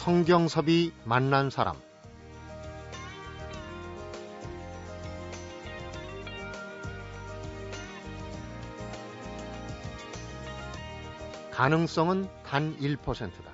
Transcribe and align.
성경섭이 0.00 0.94
만난 1.04 1.50
사람 1.50 1.76
가능성은 11.50 12.30
단 12.46 12.74
1%다. 12.78 13.52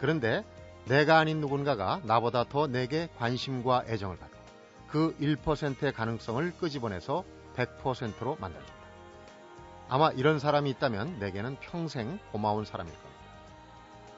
그런데 0.00 0.44
내가 0.86 1.18
아닌 1.18 1.40
누군가가 1.40 2.00
나보다 2.02 2.42
더 2.42 2.66
내게 2.66 3.08
관심과 3.16 3.84
애정을 3.86 4.18
받고 4.18 4.36
그 4.88 5.16
1%의 5.20 5.92
가능성을 5.92 6.56
끄집어내서 6.56 7.22
100%로 7.54 8.36
만들어준다. 8.40 8.74
아마 9.88 10.10
이런 10.10 10.40
사람이 10.40 10.70
있다면 10.70 11.20
내게는 11.20 11.58
평생 11.60 12.18
고마운 12.32 12.64
사람일 12.64 12.92
겁니다. 12.92 13.14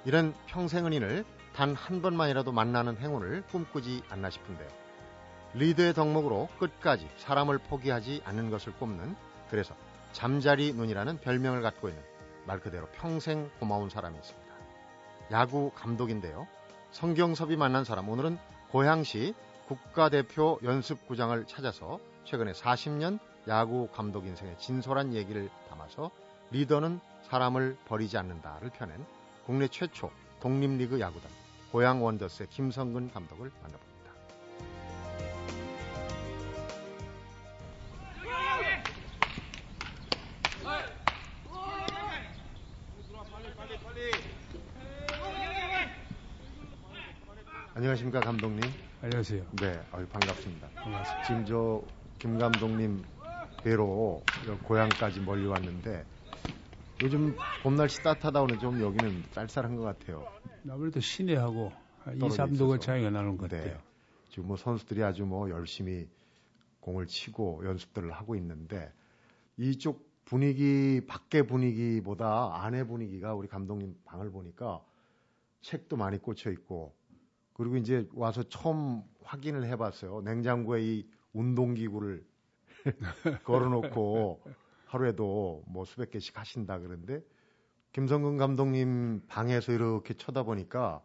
이런 0.06 0.34
평생 0.46 0.86
은인을 0.86 1.26
단 1.56 1.74
한 1.74 2.02
번만이라도 2.02 2.52
만나는 2.52 2.98
행운을 2.98 3.44
꿈꾸지 3.50 4.02
않나 4.10 4.28
싶은데요. 4.28 4.68
리더의 5.54 5.94
덕목으로 5.94 6.50
끝까지 6.58 7.08
사람을 7.16 7.56
포기하지 7.56 8.20
않는 8.26 8.50
것을 8.50 8.74
꼽는 8.74 9.16
그래서 9.48 9.74
잠자리 10.12 10.74
눈이라는 10.74 11.18
별명을 11.20 11.62
갖고 11.62 11.88
있는 11.88 12.02
말 12.46 12.60
그대로 12.60 12.86
평생 12.92 13.50
고마운 13.58 13.88
사람이 13.88 14.18
있습니다. 14.18 14.54
야구 15.30 15.72
감독인데요. 15.74 16.46
성경섭이 16.90 17.56
만난 17.56 17.84
사람 17.84 18.10
오늘은 18.10 18.36
고향시 18.68 19.34
국가대표 19.66 20.58
연습구장을 20.62 21.46
찾아서 21.46 21.98
최근에 22.24 22.52
40년 22.52 23.18
야구 23.48 23.88
감독 23.88 24.26
인생의 24.26 24.58
진솔한 24.58 25.14
얘기를 25.14 25.48
담아서 25.70 26.10
리더는 26.50 27.00
사람을 27.22 27.78
버리지 27.86 28.18
않는다를 28.18 28.68
펴낸 28.70 29.02
국내 29.46 29.68
최초 29.68 30.10
독립리그 30.40 31.00
야구단 31.00 31.45
고향 31.70 32.02
원더스의 32.02 32.48
김성근 32.48 33.10
감독을 33.10 33.50
만나봅니다. 33.62 34.12
안녕하십니까 47.74 48.20
감독님. 48.20 48.60
안녕하세요. 49.02 49.44
네, 49.52 49.82
반갑습니다. 50.10 50.70
반갑습니다. 50.74 51.22
지금 51.26 51.44
저 51.44 51.96
김 52.18 52.38
감독님 52.38 53.04
뵈러 53.62 54.20
고향까지 54.62 55.20
멀리 55.20 55.46
왔는데 55.46 56.04
요즘 57.02 57.36
봄 57.62 57.76
날씨 57.76 58.02
따뜻하다 58.02 58.40
오늘 58.42 58.58
좀 58.58 58.80
여기는 58.80 59.24
쌀쌀한 59.32 59.76
것 59.76 59.82
같아요. 59.82 60.24
아무래도 60.70 61.00
시내하고 61.00 61.72
2, 62.14 62.18
떨어져 62.18 62.44
3도가 62.44 62.54
있어서. 62.54 62.78
차이가 62.78 63.10
나는 63.10 63.36
것 63.36 63.50
같아요. 63.50 63.74
네. 63.74 63.80
지금 64.30 64.48
뭐 64.48 64.56
선수들이 64.56 65.02
아주 65.02 65.24
뭐 65.24 65.48
열심히 65.50 66.08
공을 66.80 67.06
치고 67.06 67.62
연습들을 67.64 68.12
하고 68.12 68.36
있는데 68.36 68.92
이쪽 69.56 70.06
분위기 70.24 71.00
밖의 71.06 71.46
분위기보다 71.46 72.64
안의 72.64 72.86
분위기가 72.86 73.34
우리 73.34 73.48
감독님 73.48 73.96
방을 74.04 74.30
보니까 74.30 74.84
책도 75.62 75.96
많이 75.96 76.18
꽂혀 76.18 76.50
있고 76.50 76.94
그리고 77.54 77.76
이제 77.76 78.08
와서 78.14 78.42
처음 78.44 79.02
확인을 79.22 79.64
해봤어요. 79.64 80.20
냉장고에 80.22 80.82
이 80.82 81.08
운동기구를 81.32 82.24
걸어놓고 83.44 84.42
하루에도 84.86 85.64
뭐 85.66 85.84
수백 85.84 86.10
개씩 86.10 86.38
하신다 86.38 86.78
그러는데 86.78 87.22
김성근 87.96 88.36
감독님 88.36 89.22
방에서 89.26 89.72
이렇게 89.72 90.12
쳐다보니까 90.12 91.00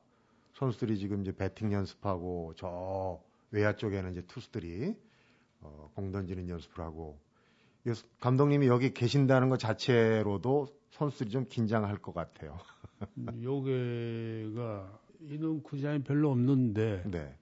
선수들이 0.56 1.00
지금 1.00 1.22
이제 1.22 1.32
배팅 1.34 1.72
연습하고 1.72 2.52
저 2.58 3.18
외야 3.52 3.78
쪽에는 3.78 4.12
이제 4.12 4.22
투수들이 4.24 4.98
어, 5.62 5.90
공 5.96 6.12
던지는 6.12 6.50
연습을 6.50 6.84
하고 6.84 7.18
이 7.86 7.94
감독님이 8.20 8.68
여기 8.68 8.94
계신다는 8.94 9.48
것 9.48 9.58
자체로도 9.58 10.68
선수들이 10.90 11.30
좀 11.30 11.46
긴장할 11.48 11.98
것 11.98 12.14
같아요. 12.14 12.60
음, 13.20 13.42
요게가 13.42 15.00
이런 15.30 15.64
구장이 15.64 16.04
별로 16.04 16.30
없는데 16.32 17.04
네, 17.06 17.34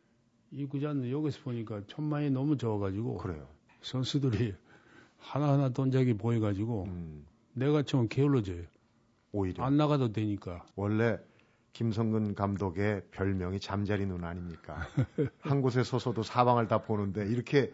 이 0.52 0.68
구장은 0.68 1.10
여기서 1.10 1.42
보니까 1.42 1.82
천만이 1.88 2.30
너무 2.30 2.56
적어가지고 2.56 3.18
그래요. 3.18 3.48
선수들이 3.82 4.54
하나하나 5.18 5.70
동작이 5.70 6.14
보여가지고 6.14 6.84
음, 6.84 7.26
내가 7.54 7.82
좀 7.82 8.08
게을러져요. 8.08 8.62
오히려 9.32 9.64
안 9.64 9.78
나가도 9.78 10.12
되니까. 10.12 10.66
원래 10.76 11.18
김성근 11.74 12.36
감독의 12.36 13.04
별명이 13.12 13.60
잠자리 13.60 14.06
눈 14.06 14.24
아닙니까? 14.24 14.88
한 15.42 15.62
곳에 15.62 15.84
서서도 15.84 16.24
사방을 16.24 16.68
다 16.68 16.82
보는데 16.82 17.26
이렇게 17.28 17.74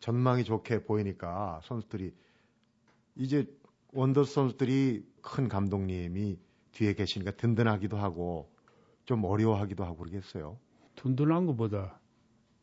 전망이 0.00 0.44
좋게 0.44 0.84
보이니까 0.84 1.60
선수들이 1.64 2.14
이제 3.16 3.46
원더스 3.92 4.34
선수들이 4.34 5.06
큰 5.20 5.48
감독님이 5.48 6.38
뒤에 6.72 6.94
계시니까 6.94 7.32
든든하기도 7.32 7.96
하고 7.98 8.50
좀 9.04 9.24
어려워하기도 9.24 9.84
하고 9.84 9.96
그러겠어요. 9.98 10.58
든든한 10.96 11.46
것보다 11.46 12.00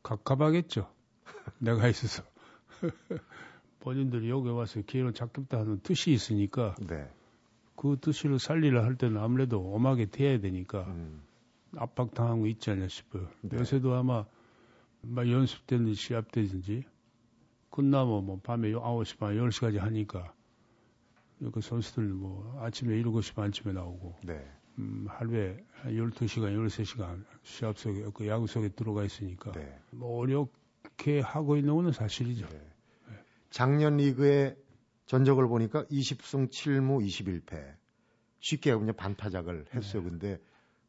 갑갑하겠죠. 0.04 0.90
내가 1.60 1.88
있어서. 1.88 2.24
본인들이 3.80 4.30
여기 4.30 4.50
와서 4.50 4.82
기회를 4.82 5.14
잡겠다 5.14 5.60
하는 5.60 5.80
뜻이 5.82 6.12
있으니까 6.12 6.76
네. 6.88 7.08
그 7.78 7.96
뜻을 8.02 8.40
살리려 8.40 8.84
할 8.84 8.96
때는 8.96 9.22
아무래도 9.22 9.74
엄하게 9.74 10.08
돼야 10.08 10.40
되니까 10.40 10.82
음, 10.88 11.22
압박당한 11.76 12.42
거 12.42 12.48
있지 12.48 12.72
않냐 12.72 12.88
싶어요. 12.88 13.30
네. 13.42 13.58
요새도 13.58 13.94
아마 13.94 14.26
막 15.02 15.30
연습 15.30 15.66
때는 15.68 15.94
시합 15.94 16.32
때든지 16.32 16.84
끝나면 17.70 18.26
뭐 18.26 18.40
밤에 18.42 18.72
9시 18.72 19.20
반, 19.20 19.36
10시까지 19.38 19.78
하니까 19.78 20.34
그 21.54 21.62
선수들 21.62 22.04
뭐 22.06 22.60
아침에 22.64 22.96
7시 23.04 23.36
반쯤에 23.36 23.74
나오고 23.74 24.16
네. 24.24 24.44
음, 24.80 25.06
하루에 25.08 25.64
한 25.74 25.94
12시간, 25.94 26.58
13시간 26.58 27.24
시합 27.44 27.78
속에 27.78 28.08
그 28.12 28.28
야구 28.28 28.48
속에 28.48 28.70
들어가 28.70 29.04
있으니까 29.04 29.52
네. 29.52 29.80
뭐 29.92 30.18
어렵게 30.18 31.20
하고 31.20 31.56
있는 31.58 31.76
거는 31.76 31.92
사실이죠. 31.92 32.48
네. 32.50 32.62
작년 33.52 33.98
리그의 33.98 34.58
전적을 35.08 35.48
보니까 35.48 35.84
20승 35.86 36.50
7무 36.50 37.06
21패. 37.06 37.76
쉽게 38.40 38.74
그냥 38.76 38.96
반타작을 38.96 39.66
했어요. 39.74 40.04
네. 40.04 40.10
근데 40.10 40.40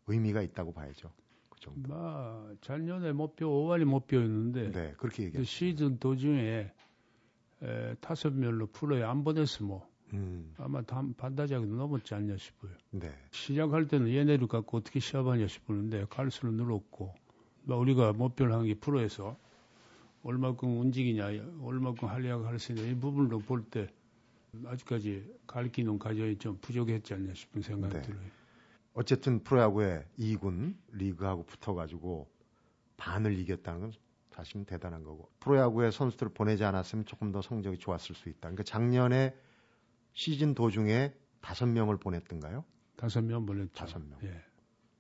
의미가 0.07 0.43
있다고 0.43 0.73
봐야죠. 0.73 1.11
그 1.49 1.61
정도. 1.61 1.89
뭐 1.89 2.55
작년에 2.61 3.13
목표 3.13 3.47
5할이 3.49 3.85
목표였는데 3.85 4.71
네, 4.73 4.95
그렇게 4.99 5.17
그 5.17 5.23
얘기해요. 5.25 5.45
시즌 5.45 5.99
도중에 5.99 6.71
에, 7.63 7.95
타섯 8.01 8.33
명로 8.35 8.67
프로에 8.67 9.03
안 9.03 9.25
보냈어 9.25 9.65
뭐 9.65 9.89
음, 10.13 10.55
아마 10.59 10.83
단, 10.83 11.15
반다작이 11.15 11.67
넘었지 11.67 12.15
않냐 12.15 12.37
싶어요. 12.37 12.73
네. 12.91 13.11
시작할 13.33 13.89
때는 13.89 14.13
얘네를 14.15 14.47
갖고 14.47 14.79
어떻게 14.79 15.01
시합하냐 15.01 15.47
싶었는데 15.47 16.07
갈수록 16.11 16.53
늘었고 16.55 17.15
뭐 17.65 17.77
우리가 17.79 18.13
목표를 18.13 18.53
한 18.53 18.65
게 18.65 18.75
프로에서 18.75 19.37
얼마큼 20.23 20.81
움직이냐 20.81 21.27
얼마큼 21.63 22.09
활약을 22.09 22.47
할수 22.47 22.73
있냐 22.73 22.83
이 22.91 22.95
부분을 22.99 23.39
볼때 23.41 23.89
아직까지 24.67 25.35
가르치는 25.47 25.99
과정이 25.99 26.37
좀 26.39 26.59
부족했지 26.61 27.15
않냐 27.15 27.35
싶은 27.35 27.63
생각이 27.63 27.95
네. 27.95 28.03
들어요. 28.03 28.21
어쨌든 28.95 29.43
프로야구의 29.43 30.05
2군 30.19 30.75
리그하고 30.93 31.45
붙어가지고 31.45 32.29
반을 32.97 33.39
이겼다는 33.39 33.81
건 33.81 33.93
사실은 34.31 34.65
대단한 34.65 35.05
거고 35.05 35.31
프로야구의 35.41 35.93
선수들을 35.93 36.33
보내지 36.33 36.65
않았으면 36.65 37.05
조금 37.05 37.33
더 37.33 37.43
성적이 37.43 37.79
좋았을 37.79 38.15
수 38.15 38.29
있다. 38.29 38.41
그러니까 38.43 38.63
작년에 38.65 39.35
시즌 40.15 40.55
도중에 40.55 41.15
다섯 41.41 41.67
명을 41.67 41.99
보냈던가요? 41.99 42.65
다섯 42.97 43.23
명 43.23 43.47
보냈죠. 43.47 43.73
다섯 43.73 44.01
명. 44.01 44.19
예. 44.25 44.43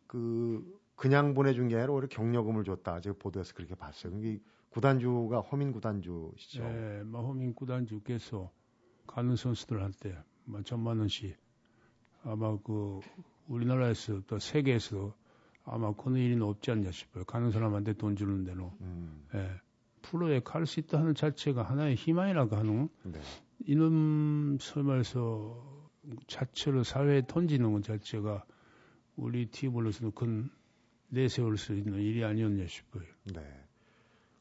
그 0.07 0.81
그냥 0.95 1.35
보내준 1.35 1.69
게 1.69 1.77
아니라 1.77 1.93
오히려 1.93 2.09
경력금을 2.09 2.65
줬다. 2.65 3.01
제가 3.01 3.17
보도에서 3.19 3.55
그렇게 3.55 3.75
봤어요. 3.75 4.17
이게 4.19 4.41
구단주가 4.71 5.41
허민 5.41 5.73
구단주시죠. 5.73 6.63
예, 6.63 7.03
마호민 7.05 7.55
구단주께서 7.55 8.51
가는 9.09 9.35
선수들한테 9.35 10.17
뭐 10.45 10.63
천만 10.63 10.99
원씩 11.01 11.37
아마 12.23 12.57
그 12.59 13.01
우리나라에서 13.49 14.21
또 14.27 14.39
세계에서 14.39 15.15
아마 15.65 15.93
그런 15.93 16.17
일은 16.17 16.43
없지 16.43 16.71
않냐 16.71 16.93
싶어요. 16.93 17.25
가는 17.25 17.51
사람한테 17.51 17.95
돈 17.95 18.15
주는 18.17 18.45
데는 18.45 18.71
음, 18.81 19.27
예. 19.35 19.51
프로에 20.03 20.41
갈 20.41 20.65
수 20.65 20.79
있다 20.81 20.99
하는 21.01 21.15
자체가 21.15 21.63
하나의 21.63 21.97
희망이라고 21.97 22.57
하는 22.57 22.89
네. 23.03 23.21
이놈 23.67 24.59
설마에서 24.61 25.91
자체를 26.27 26.85
사회에 26.85 27.23
던지는 27.27 27.73
것 27.73 27.83
자체가 27.83 28.45
우리 29.17 29.47
팀으로서는 29.47 30.13
큰 30.13 30.49
내세울 31.09 31.59
수 31.59 31.75
있는 31.75 31.95
일이 32.01 32.25
아니었냐 32.25 32.67
싶어요. 32.67 33.05
네. 33.35 33.43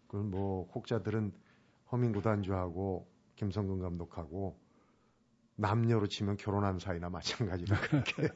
그건 0.07 0.29
뭐 0.31 0.69
혹자들은 0.73 1.33
허민 1.91 2.13
구단주하고 2.13 3.07
김성근 3.38 3.80
감독하고 3.80 4.60
남녀로 5.56 6.07
치면 6.07 6.38
결혼한 6.38 6.80
사이나 6.80 7.10
마찬가지다 7.10 7.80
그렇게 7.81 8.30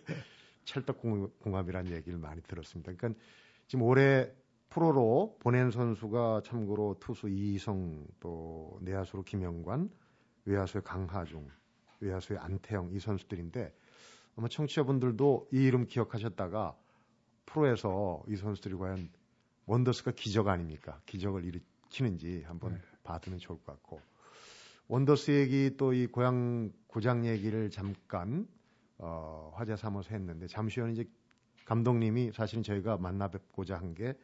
찰떡궁합이라는 0.66 1.92
얘기를 1.92 2.18
많이 2.18 2.42
들었습니다. 2.42 2.94
그러니까 2.94 3.20
지금 3.68 3.84
올해 3.84 4.32
프로로 4.70 5.38
보낸 5.40 5.70
선수가 5.70 6.42
참고로 6.46 6.98
투수 7.00 7.30
이희성 7.30 8.08
또 8.20 8.80
내야수로 8.82 9.24
김영관, 9.24 9.90
외야수의 10.46 10.84
강하중, 10.84 11.50
외야수의 12.00 12.40
안태영 12.40 12.92
이 12.94 13.00
선수들인데 13.00 13.74
아마 14.38 14.48
청취자분들도 14.48 15.50
이 15.52 15.58
이름 15.58 15.86
기억하셨다가 15.86 16.76
프로에서 17.46 18.24
이 18.28 18.36
선수들이 18.36 18.76
과연 18.76 19.10
원더스가 19.66 20.12
기적 20.12 20.48
아닙니까? 20.48 21.02
기적을 21.06 21.44
일으키는지 21.44 22.44
한번 22.48 22.74
네. 22.76 22.82
봐두면 23.04 23.40
좋을 23.40 23.60
것 23.60 23.66
같고 23.66 24.02
원더스 24.88 25.32
얘기 25.32 25.78
또 25.78 25.94
이 25.94 26.08
고향 26.08 26.72
고장 26.88 27.26
얘기를 27.26 27.70
잠깐 27.70 28.48
어, 28.98 29.52
화제 29.56 29.76
삼아서 29.76 30.10
했는데 30.12 30.48
잠시 30.48 30.80
후에 30.82 30.92
이제 30.92 31.06
감독님이 31.66 32.32
사실은 32.34 32.64
저희가 32.64 32.98
만나 32.98 33.28
뵙고자 33.30 33.76
한 33.78 33.94
게 33.94 34.16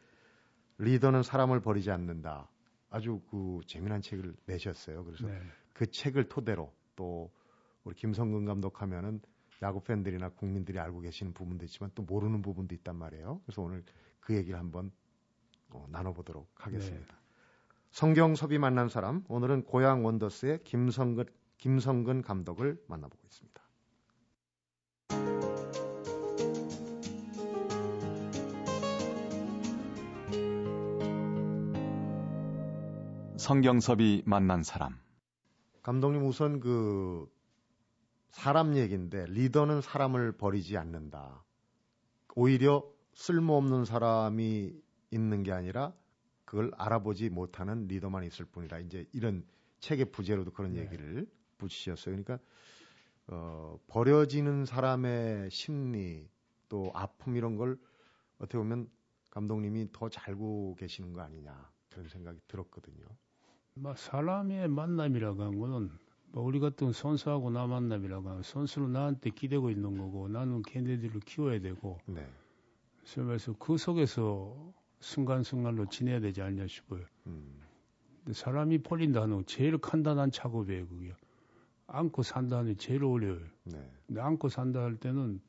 리더는 0.78 1.22
사람을 1.22 1.60
버리지 1.60 1.90
않는다. 1.90 2.48
아주 2.90 3.20
그 3.30 3.60
재미난 3.66 4.00
책을 4.00 4.34
내셨어요. 4.46 5.04
그래서 5.04 5.26
네. 5.26 5.40
그 5.72 5.90
책을 5.90 6.28
토대로 6.28 6.72
또 6.96 7.30
우리 7.84 7.94
김성근 7.96 8.44
감독 8.44 8.80
하면은 8.82 9.20
야구 9.62 9.82
팬들이나 9.82 10.30
국민들이 10.30 10.78
알고 10.78 11.00
계시는 11.00 11.34
부분도 11.34 11.64
있지만 11.64 11.90
또 11.94 12.02
모르는 12.02 12.42
부분도 12.42 12.74
있단 12.76 12.94
말이에요. 12.96 13.40
그래서 13.44 13.62
오늘 13.62 13.82
그 14.20 14.36
얘기를 14.36 14.58
한번 14.58 14.92
어, 15.70 15.86
나눠보도록 15.90 16.48
하겠습니다. 16.54 17.12
네. 17.14 17.17
성경섭이 17.90 18.58
만난 18.58 18.88
사람 18.88 19.24
오늘은 19.28 19.64
고향 19.64 20.04
원더스의 20.04 20.62
김성근 20.64 21.24
김성근 21.56 22.22
감독을 22.22 22.80
만나보고 22.86 23.20
있습니다. 23.24 23.48
성경섭이 33.38 34.24
만난 34.26 34.62
사람. 34.62 35.00
감독님 35.82 36.26
우선 36.26 36.60
그 36.60 37.26
사람 38.30 38.76
얘기인데 38.76 39.24
리더는 39.26 39.80
사람을 39.80 40.32
버리지 40.32 40.76
않는다. 40.76 41.44
오히려 42.36 42.84
쓸모없는 43.14 43.84
사람이 43.84 44.72
있는 45.10 45.42
게 45.42 45.52
아니라 45.52 45.94
그걸 46.48 46.70
알아보지 46.78 47.28
못하는 47.28 47.86
리더만 47.88 48.24
있을 48.24 48.46
뿐이다. 48.46 48.78
이제 48.78 49.04
이런 49.12 49.44
책의 49.80 50.06
부제로도 50.06 50.50
그런 50.52 50.72
네. 50.72 50.80
얘기를 50.80 51.26
붙이셨어요. 51.58 52.16
그러니까 52.16 52.38
어, 53.26 53.78
버려지는 53.86 54.64
사람의 54.64 55.50
심리 55.50 56.26
또 56.70 56.90
아픔 56.94 57.36
이런 57.36 57.56
걸 57.56 57.78
어떻게 58.38 58.56
보면 58.56 58.88
감독님이 59.28 59.88
더잘 59.92 60.30
알고 60.30 60.76
계시는 60.76 61.12
거 61.12 61.20
아니냐 61.20 61.70
그런 61.90 62.08
생각이 62.08 62.40
들었거든요. 62.48 63.04
뭐 63.74 63.94
사람의 63.94 64.68
만남이라고 64.68 65.42
하는 65.42 65.58
거는 65.58 65.90
뭐 66.28 66.44
우리 66.44 66.60
같은 66.60 66.92
선수하고 66.92 67.50
나 67.50 67.66
만남이라고 67.66 68.26
하면 68.26 68.42
선수는 68.42 68.92
나한테 68.92 69.28
기대고 69.30 69.68
있는 69.68 69.98
거고 69.98 70.28
나는 70.28 70.62
걔네들을 70.62 71.20
키워야 71.20 71.60
되고 71.60 71.98
네. 72.06 72.26
그래서 73.14 73.52
그 73.58 73.76
속에서 73.76 74.72
순간순간로 75.00 75.86
지내야 75.86 76.20
되지 76.20 76.42
않냐 76.42 76.66
싶어요. 76.66 77.04
음. 77.26 77.60
근데 78.24 78.32
사람이 78.32 78.78
폴린다는 78.78 79.46
제일 79.46 79.78
간단한 79.78 80.30
작업이에요, 80.30 80.86
그게. 80.88 81.14
안고 81.86 82.22
산다는 82.22 82.72
게 82.72 82.74
제일 82.76 83.04
어려워요. 83.04 83.46
네. 83.64 83.90
근데 84.06 84.20
안고 84.20 84.48
산다 84.48 84.82
할 84.82 84.96
때는 84.96 85.40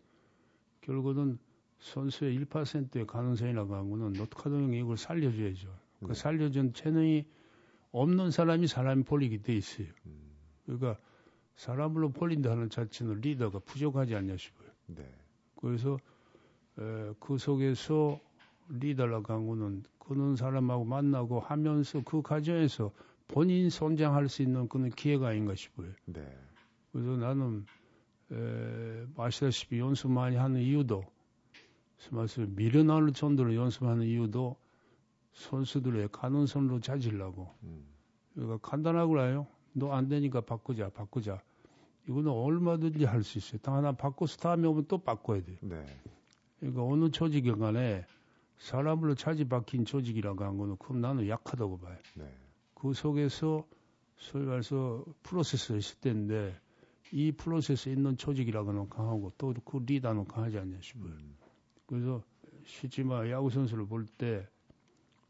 결국은 0.82 1.38
선수의 1.80 2.40
1%의 2.40 3.06
가능성이라고 3.08 3.76
하는 3.76 3.90
거는 3.90 4.14
노트카동이 4.14 4.80
이걸 4.80 4.98
살려줘야죠. 4.98 5.68
그 5.68 6.06
네. 6.06 6.08
그 6.08 6.14
살려준 6.14 6.74
재능이 6.74 7.26
없는 7.92 8.32
사람이 8.32 8.68
사람이 8.68 9.04
폴리게 9.04 9.42
돼 9.42 9.56
있어요. 9.56 9.88
음. 10.06 10.32
그러니까 10.66 10.98
사람으로 11.56 12.12
폴린다는 12.12 12.70
자체는 12.70 13.20
리더가 13.22 13.60
부족하지 13.60 14.16
않냐 14.16 14.38
싶어요. 14.38 14.70
네. 14.88 15.04
그래서 15.56 16.00
에, 16.78 17.14
그 17.20 17.38
속에서 17.38 18.20
한 18.70 19.48
거는 19.48 19.84
그런 20.00 20.36
사람하고 20.36 20.86
만나고 20.86 21.40
하면서 21.40 22.02
그 22.04 22.22
과정에서 22.22 22.92
본인 23.28 23.70
성장할 23.70 24.30
수 24.30 24.42
있는 24.42 24.68
그런 24.68 24.90
기회가 24.90 25.30
아닌가 25.30 25.56
싶어요. 25.56 25.92
네. 26.06 26.26
그래서 26.92 27.18
나는 27.18 27.66
에, 28.32 29.06
아시다시피 29.18 29.80
연습 29.80 30.12
많이 30.12 30.36
하는 30.36 30.62
이유도 30.62 31.04
말씀 32.12 32.56
미련할 32.56 33.12
정도로 33.14 33.56
연습하는 33.56 34.06
이유도 34.06 34.56
선수들의 35.34 36.10
가능성으로 36.12 36.80
찾으려고. 36.80 37.54
음. 37.64 37.86
그러니까 38.34 38.58
간단하고라요. 38.68 39.48
너 39.74 39.92
안 39.94 40.08
되니까 40.08 40.42
바꾸자, 40.42 40.90
바꾸자. 40.90 41.42
이거는 42.08 42.32
얼마든지 42.32 43.06
할 43.06 43.24
수 43.24 43.38
있어요. 43.38 43.60
당 43.62 43.76
하나 43.76 43.92
바꿔서 43.92 44.38
다음에 44.38 44.68
오면 44.68 44.86
또 44.88 44.98
바꿔야 44.98 45.44
돼요. 45.44 45.58
네. 45.62 45.84
그러니까 46.60 46.84
어느 46.84 47.12
조직인 47.12 47.60
간에 47.60 48.06
사람으로 48.60 49.16
차지 49.16 49.46
박힌 49.48 49.86
조직이라고 49.86 50.44
한 50.44 50.58
거는 50.58 50.78
그럼 50.78 51.02
나는 51.02 51.28
약하다고 51.28 51.80
봐요. 51.80 51.98
네. 52.16 52.26
그 52.76 52.94
속에서 52.94 53.66
소위 54.18 54.46
말해서 54.46 55.04
프로세스가 55.24 55.78
있을 55.78 56.00
텐데 56.02 56.56
이 57.12 57.32
프로세스에 57.32 57.94
있는 57.94 58.18
조직이라고 58.18 58.70
하는 58.70 58.90
강하고 58.90 59.32
또 59.38 59.54
그 59.66 59.80
리더는 59.86 60.26
강하지 60.26 60.58
않냐 60.60 60.78
싶어요. 60.82 61.12
음. 61.12 61.36
그래서 61.88 62.22
실제 62.66 63.04
말 63.04 63.32
야구 63.32 63.50
선수를 63.50 63.88
볼 63.88 64.06
때 64.18 64.48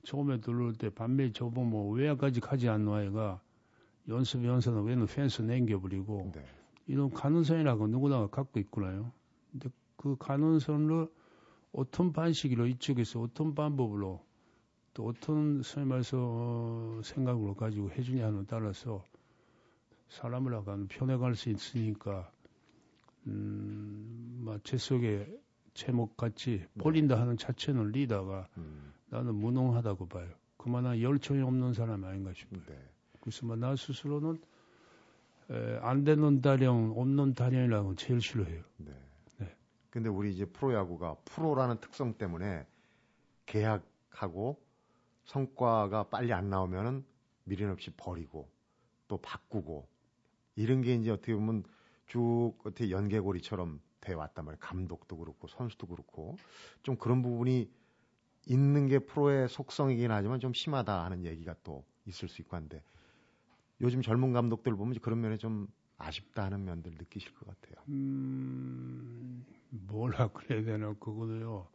처음에 0.03 0.39
들어올 0.39 0.73
때 0.73 0.89
반매 0.89 1.31
저번 1.33 1.69
뭐 1.69 1.91
외야까지 1.93 2.39
가지 2.39 2.67
않는 2.67 2.91
아이가 2.91 3.41
연습 4.07 4.43
연습은 4.43 4.83
왜는 4.83 5.05
펜스 5.05 5.43
남겨버리고 5.43 6.31
네. 6.33 6.43
이런 6.87 7.11
가능성이라고 7.11 7.87
누구나 7.87 8.27
갖고 8.27 8.59
있구나요. 8.59 9.11
근데 9.51 9.69
그 9.97 10.15
가능성을 10.17 11.07
어떤 11.71 12.11
방식으로 12.11 12.67
이쪽에서 12.67 13.21
어떤 13.21 13.53
방법으로 13.53 14.23
또 14.93 15.07
어떤 15.07 15.61
소위 15.61 15.85
말해서 15.85 16.17
어, 16.19 17.01
생각으로 17.03 17.53
가지고 17.55 17.91
해주냐는 17.91 18.45
따라서 18.47 19.03
사람을 20.09 20.53
약간 20.53 20.87
변해갈 20.87 21.35
수 21.35 21.49
있으니까 21.49 22.31
음, 23.27 24.59
제 24.63 24.77
속에 24.77 25.27
제목 25.73 26.17
같이 26.17 26.65
폴린다 26.79 27.15
네. 27.15 27.21
하는 27.21 27.37
자체는 27.37 27.91
리더가 27.91 28.47
음. 28.57 28.91
나는 29.09 29.35
무능하다고 29.35 30.07
봐요. 30.07 30.29
그만한 30.57 30.99
열정이 30.99 31.41
없는 31.41 31.73
사람이 31.73 32.05
아닌가 32.05 32.33
싶어요. 32.33 32.61
네. 32.67 32.77
그래서 33.21 33.45
뭐나 33.45 33.75
스스로는 33.75 34.41
에, 35.51 35.79
안 35.81 36.03
되는 36.03 36.41
다령, 36.41 36.93
없는 36.97 37.33
다령이라고 37.33 37.95
제일 37.95 38.21
싫어해요. 38.21 38.63
네. 38.77 38.91
네. 39.89 39.91
근데 39.91 40.09
우리 40.09 40.31
이제 40.31 40.45
프로야구가 40.45 41.15
프로라는 41.25 41.79
특성 41.81 42.13
때문에 42.13 42.65
계약하고 43.45 44.61
성과가 45.25 46.09
빨리 46.09 46.33
안 46.33 46.49
나오면은 46.49 47.03
미련 47.43 47.71
없이 47.71 47.91
버리고 47.91 48.47
또 49.07 49.17
바꾸고 49.17 49.87
이런 50.55 50.81
게 50.81 50.95
이제 50.95 51.09
어떻게 51.09 51.33
보면 51.33 51.63
쭉 52.07 52.53
어떻게 52.63 52.91
연계고리처럼 52.91 53.81
돼 54.01 54.13
왔단 54.13 54.45
말이에요. 54.45 54.59
감독도 54.59 55.17
그렇고 55.17 55.47
선수도 55.47 55.87
그렇고 55.87 56.35
좀 56.83 56.95
그런 56.95 57.21
부분이 57.21 57.69
있는 58.45 58.87
게 58.87 58.99
프로의 58.99 59.49
속성이긴 59.49 60.11
하지만 60.11 60.39
좀 60.39 60.53
심하다 60.53 61.03
하는 61.03 61.25
얘기가 61.25 61.55
또 61.63 61.83
있을 62.05 62.27
수 62.27 62.41
있고 62.41 62.55
한데 62.55 62.81
요즘 63.81 64.01
젊은 64.01 64.33
감독들 64.33 64.75
보면 64.75 64.99
그런 64.99 65.21
면에 65.21 65.37
좀 65.37 65.67
아쉽다 65.99 66.45
하는 66.45 66.63
면들 66.65 66.93
느끼실 66.97 67.33
것 67.35 67.45
같아요. 67.47 67.83
음, 67.89 69.45
뭐라 69.69 70.29
그래야 70.29 70.63
되나 70.63 70.93
그거도요. 70.93 71.67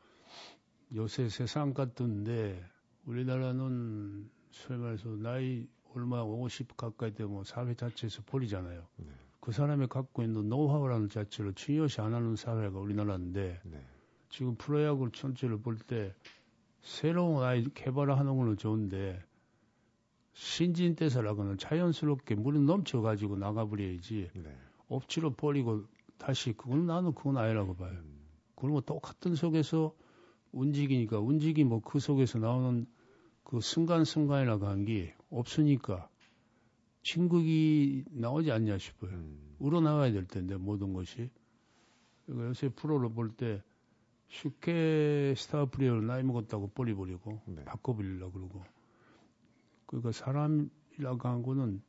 요새 0.95 1.29
세상 1.29 1.73
같던데 1.75 2.65
우리나라는 3.07 4.29
소위 4.51 4.79
말해서 4.79 5.09
나이 5.11 5.69
얼마 5.95 6.23
50 6.23 6.77
가까이 6.77 7.15
되면 7.15 7.45
사회 7.45 7.75
자체에서 7.75 8.23
버리잖아요. 8.27 8.87
네. 8.97 9.07
그 9.41 9.53
사람이 9.53 9.87
갖고 9.89 10.23
있는 10.23 10.49
노하우라는 10.49 11.09
자체를 11.11 11.53
중요시 11.55 12.01
안 12.01 12.15
하는 12.15 12.35
사회가 12.35 12.79
우리나라인데 12.79 13.61
네. 13.65 13.87
지금 14.31 14.57
프로야구 14.57 15.13
전체를 15.13 15.59
볼 15.61 15.77
때 15.79 16.15
새로운 16.81 17.43
아이 17.45 17.65
개발을 17.75 18.19
하는 18.19 18.37
거는 18.37 18.57
좋은데 18.57 19.23
신진대사라고는 20.35 21.59
자연스럽게 21.59 22.35
물이 22.35 22.61
넘쳐가지고 22.61 23.37
나가버려야지. 23.37 24.31
네. 24.35 24.57
억지로 24.89 25.33
버리고 25.33 25.85
다시 26.19 26.53
그건 26.53 26.87
나는 26.87 27.15
그건 27.15 27.39
아니라고 27.39 27.75
봐요. 27.77 27.93
음. 27.93 28.21
그리고 28.57 28.81
똑같은 28.81 29.35
속에서 29.35 29.95
움직이니까 30.53 31.19
움직이 31.21 31.65
뭐 31.65 31.81
그 31.81 31.99
속에서 32.01 32.39
나오는 32.39 32.87
그 33.43 33.61
순간순간이라고 33.61 34.67
한 34.67 34.85
게 34.85 35.15
없으니까 35.31 36.09
진국이 37.03 38.05
나오지 38.11 38.51
않냐 38.53 38.79
싶어요. 38.79 39.11
음. 39.13 39.57
우러나와야 39.59 40.13
될 40.13 40.27
텐데 40.27 40.57
모든 40.57 40.93
것이. 40.93 41.31
그러니까 42.27 42.49
요새 42.49 42.69
프로를 42.71 43.11
볼 43.13 43.31
때 43.37 43.63
쉽게 44.29 45.35
스타 45.37 45.67
플레이어를 45.67 46.07
나이 46.07 46.23
먹었다고 46.23 46.69
버리버리고 46.69 47.43
네. 47.47 47.65
바꿔버리려고 47.65 48.33
그러고 48.33 48.65
그러니까 49.87 50.13
사람이라고 50.13 51.29
한 51.29 51.43
거는 51.43 51.83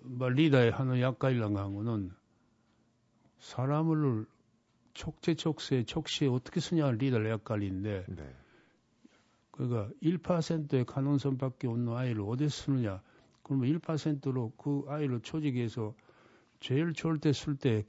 뭐 0.00 0.28
리더의 0.28 0.70
하는 0.70 1.00
역할이라고 1.00 1.58
한 1.58 1.74
거는 1.74 2.12
사람을 3.40 4.26
적재 4.94 5.34
적소 5.34 5.84
적시에 5.84 6.28
어떻게 6.28 6.60
쓰냐 6.60 6.90
리더의 6.92 7.30
역할인데 7.30 8.04
네. 8.08 8.36
그러니까 9.50 9.90
1%의 10.02 10.84
가능성밖에 10.84 11.68
없는 11.68 11.94
아이를 11.94 12.22
어디서 12.22 12.64
쓰느냐 12.64 13.02
그러면 13.42 13.68
1%로 13.78 14.52
그 14.56 14.84
아이를 14.88 15.20
조직에서 15.20 15.94
제일 16.60 16.92
좋을 16.92 17.18
때 17.18 17.30
쓸 17.30 17.56
때 17.56 17.84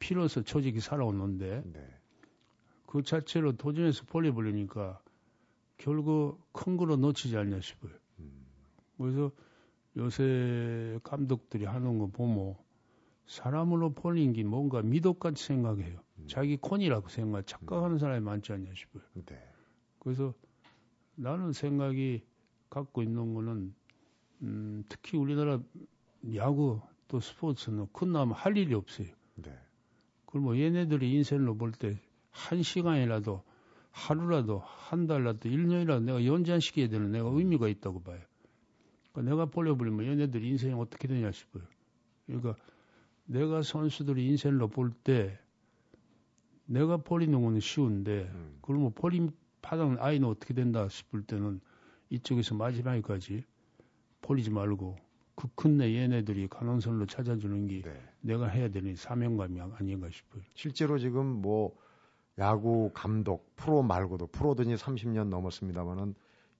필요해서 0.00 0.42
조직이 0.42 0.80
살아오는데 0.80 1.62
네. 1.66 2.00
그 2.86 3.02
자체로 3.02 3.52
도전해서 3.52 4.04
벌려버리니까 4.06 5.00
결국 5.76 6.40
큰 6.52 6.76
거로 6.76 6.96
놓치지 6.96 7.36
않냐 7.36 7.60
싶어요. 7.60 7.92
음. 9.00 9.02
그래서 9.02 9.30
요새 9.96 10.98
감독들이 11.02 11.64
하는 11.64 11.98
거 11.98 12.06
보면 12.06 12.54
사람으로 13.26 13.92
벌린 13.94 14.32
게 14.32 14.44
뭔가 14.44 14.82
미덕같이 14.82 15.44
생각해요. 15.44 16.00
음. 16.18 16.26
자기 16.28 16.56
콘이라고 16.56 17.08
생각, 17.08 17.46
착각하는 17.46 17.96
음. 17.96 17.98
사람이 17.98 18.20
많지 18.24 18.52
않냐 18.52 18.72
싶어요. 18.74 19.02
네. 19.26 19.38
그래서 19.98 20.34
나는 21.16 21.52
생각이 21.52 22.22
갖고 22.70 23.02
있는 23.02 23.34
거는 23.34 23.74
음, 24.42 24.84
특히 24.88 25.18
우리나라 25.18 25.60
야구 26.36 26.80
또 27.08 27.20
스포츠는 27.20 27.88
끝나면 27.92 28.34
할 28.34 28.56
일이 28.56 28.74
없어요. 28.74 29.08
네. 29.36 29.52
그럼 30.26 30.44
뭐 30.44 30.56
얘네들이 30.58 31.12
인생으로 31.12 31.56
볼 31.56 31.72
때 31.72 31.98
한 32.32 32.62
시간이라도 32.62 33.42
하루라도 33.90 34.60
한 34.60 35.06
달라도 35.06 35.48
1년이라도 35.48 36.02
내가 36.04 36.24
연장시켜야 36.24 36.88
되는 36.88 37.10
내가 37.10 37.28
의미가 37.28 37.68
있다고 37.68 38.02
봐요. 38.02 38.20
그러니까 39.20 39.22
내가 39.22 39.46
벌려버리면 39.46 40.06
얘네들 40.06 40.42
인생이 40.42 40.74
어떻게 40.74 41.06
되냐 41.06 41.30
싶어요. 41.30 41.62
그러니까 42.26 42.56
내가 43.26 43.62
선수들이 43.62 44.26
인생으로 44.26 44.68
볼때 44.68 45.38
내가 46.66 46.98
버리는 46.98 47.40
거는 47.40 47.60
쉬운데 47.60 48.30
음. 48.32 48.58
그러면 48.62 48.92
버림 48.94 49.30
파당 49.62 49.96
아이는 50.00 50.28
어떻게 50.28 50.54
된다 50.54 50.88
싶을 50.88 51.22
때는 51.22 51.60
이쪽에서 52.10 52.54
마지막까지 52.54 53.44
버리지 54.22 54.50
말고 54.50 54.96
그 55.34 55.48
끝내 55.54 55.94
얘네들이 55.94 56.48
가능성으로 56.48 57.06
찾아주는 57.06 57.66
게 57.66 57.82
네. 57.82 58.08
내가 58.20 58.46
해야 58.46 58.68
되는 58.68 58.94
사명감이 58.94 59.60
아닌가 59.60 60.08
싶어요. 60.10 60.42
실제로 60.54 60.98
지금 60.98 61.26
뭐 61.26 61.76
야구 62.38 62.90
감독 62.94 63.54
프로 63.56 63.82
말고도 63.82 64.28
이제 64.28 64.76
30년 64.76 65.28
넘었습니다만은 65.28 66.14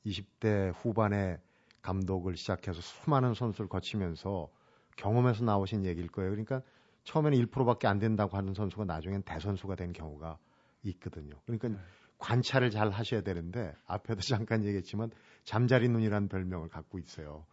20대 0.06 0.72
후반에 0.76 1.38
감독을 1.82 2.36
시작해서 2.36 2.80
수많은 2.80 3.34
선수를 3.34 3.68
거치면서 3.68 4.48
경험에서 4.96 5.44
나오신 5.44 5.84
얘기일 5.84 6.08
거예요. 6.08 6.30
그러니까 6.30 6.62
처음에는 7.04 7.38
1%밖에 7.46 7.88
안 7.88 7.98
된다고 7.98 8.36
하는 8.36 8.54
선수가 8.54 8.84
나중엔 8.84 9.22
대선수가 9.22 9.76
된 9.76 9.92
경우가 9.92 10.38
있거든요. 10.82 11.34
그러니까 11.46 11.68
네. 11.68 11.76
관찰을 12.18 12.70
잘 12.70 12.90
하셔야 12.90 13.22
되는데 13.22 13.74
앞에도 13.86 14.20
잠깐 14.46 14.64
얘기했지만 14.64 15.10
잠자리 15.44 15.88
눈이라는 15.88 16.28
별명을 16.28 16.68
갖고 16.68 16.98
있어요. 16.98 17.46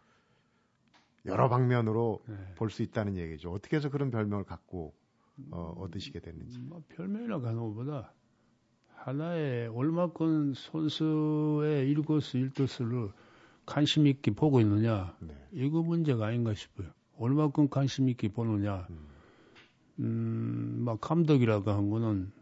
여러 1.26 1.48
방면으로 1.48 2.22
네. 2.26 2.54
볼수 2.56 2.82
있다는 2.82 3.16
얘기죠. 3.16 3.50
어떻게 3.50 3.76
해서 3.76 3.88
그런 3.88 4.10
별명을 4.10 4.44
갖고 4.44 4.94
어, 5.50 5.74
얻으시게 5.78 6.20
됐는지. 6.20 6.58
뭐 6.58 6.82
별명이라고 6.88 7.46
하는 7.46 7.60
것보다 7.60 8.12
하나의 8.94 9.68
얼마큼 9.68 10.54
선수의 10.54 11.88
일거수 11.90 12.38
일도수를 12.38 13.10
관심 13.68 14.06
있게 14.06 14.30
보고 14.30 14.60
있느냐 14.60 15.14
네. 15.20 15.34
이거 15.52 15.82
문제가 15.82 16.26
아닌가 16.26 16.54
싶어요. 16.54 16.88
얼마큼 17.18 17.68
관심 17.68 18.08
있게 18.08 18.28
보느냐. 18.28 18.86
음, 19.98 20.78
음막 20.80 21.00
감독이라고 21.02 21.70
한 21.70 21.90
거는 21.90 22.32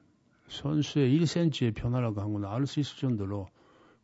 선수의 0.49 1.19
1cm의 1.19 1.75
변화라고 1.75 2.21
한 2.21 2.33
거는 2.33 2.49
알수 2.49 2.79
있을 2.79 2.99
정도로 2.99 3.49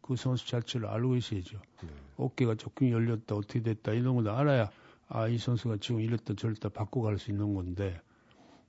그 0.01 0.17
선수 0.17 0.49
자체를 0.49 0.89
알고 0.89 1.15
있어야죠. 1.15 1.61
네. 1.83 1.89
어깨가 2.17 2.57
조금 2.57 2.91
열렸다, 2.91 3.37
어떻게 3.37 3.63
됐다, 3.63 3.93
이런 3.93 4.17
것도 4.17 4.33
알아야, 4.33 4.69
아, 5.09 5.29
이 5.29 5.39
선수가 5.39 5.77
지금 5.77 6.01
이랬다, 6.01 6.35
저랬다 6.35 6.71
바꿔갈 6.71 7.19
수 7.19 7.31
있는 7.31 7.55
건데, 7.55 8.01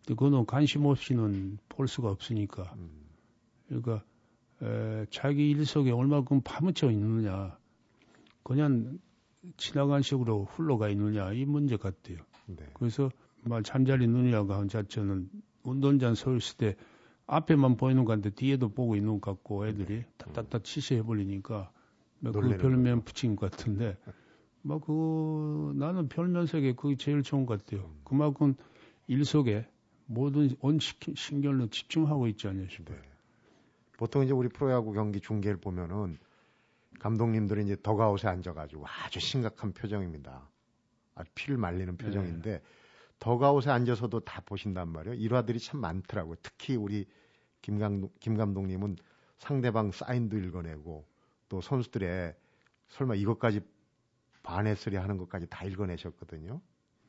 그거는 0.05 0.45
관심 0.45 0.85
없이는 0.85 1.57
볼 1.69 1.87
수가 1.87 2.11
없으니까. 2.11 2.75
음. 2.77 2.89
그러니까, 3.67 4.03
에, 4.61 5.05
자기 5.09 5.49
일 5.49 5.65
속에 5.65 5.89
얼마큼 5.89 6.41
파묻혀 6.43 6.91
있느냐, 6.91 7.57
그냥 8.43 8.99
지나간 9.57 10.01
식으로 10.01 10.45
흘러가 10.45 10.89
있느냐, 10.89 11.31
이 11.33 11.45
문제 11.45 11.77
같아요. 11.77 12.17
네. 12.45 12.65
그래서, 12.73 13.09
말 13.43 13.63
잠자리 13.63 14.07
눈이라고 14.07 14.53
하는 14.53 14.69
자체는 14.69 15.29
운동장 15.63 16.15
서 16.15 16.35
있을 16.35 16.57
때 16.57 16.75
앞에만 17.27 17.77
보이는 17.77 18.05
건데 18.05 18.29
뒤에도 18.29 18.69
보고 18.69 18.95
있는 18.95 19.19
것 19.19 19.31
같고 19.31 19.67
애들이 19.67 20.03
딱딱딱 20.17 20.63
치시해 20.63 21.03
버리니까 21.03 21.71
그 22.21 22.31
별명 22.57 23.01
붙인 23.01 23.35
것 23.35 23.51
같은데 23.51 23.97
막 24.61 24.81
그 24.85 25.73
나는 25.75 26.07
별명 26.07 26.45
세계 26.45 26.73
그게 26.73 26.95
제일 26.95 27.21
좋은 27.21 27.45
것 27.45 27.59
같아요. 27.59 27.85
음. 27.85 28.01
그만큼 28.03 28.55
일 29.07 29.25
속에 29.25 29.67
모든 30.05 30.49
온 30.61 30.79
신경을 30.79 31.69
집중하고 31.69 32.27
있지 32.27 32.47
않냐 32.47 32.67
싶어요. 32.69 32.97
네. 32.97 33.07
보통 33.97 34.23
이제 34.23 34.33
우리 34.33 34.49
프로야구 34.49 34.93
경기 34.93 35.19
중계를 35.19 35.57
보면은 35.57 36.17
감독님들이 36.99 37.63
이제 37.63 37.77
더가웃에 37.81 38.27
앉아가지고 38.27 38.85
아주 38.87 39.19
심각한 39.19 39.73
표정입니다. 39.73 40.49
아주 41.15 41.29
피를 41.35 41.57
말리는 41.57 41.97
표정인데 41.97 42.51
네. 42.51 42.61
더가웃에 43.19 43.69
앉아서도 43.69 44.21
다 44.21 44.41
보신단 44.45 44.89
말이에요. 44.89 45.15
일화들이 45.15 45.59
참 45.59 45.79
많더라고요. 45.79 46.35
특히 46.41 46.75
우리 46.75 47.05
김, 47.61 47.79
감독, 47.79 48.19
김 48.19 48.35
감독님은 48.35 48.97
상대방 49.37 49.91
사인도 49.91 50.37
읽어내고 50.37 51.05
또 51.49 51.61
선수들의 51.61 52.35
설마 52.89 53.15
이것까지 53.15 53.61
반했으리 54.41 54.97
하는 54.97 55.17
것까지 55.17 55.47
다 55.49 55.65
읽어내셨거든요. 55.65 56.61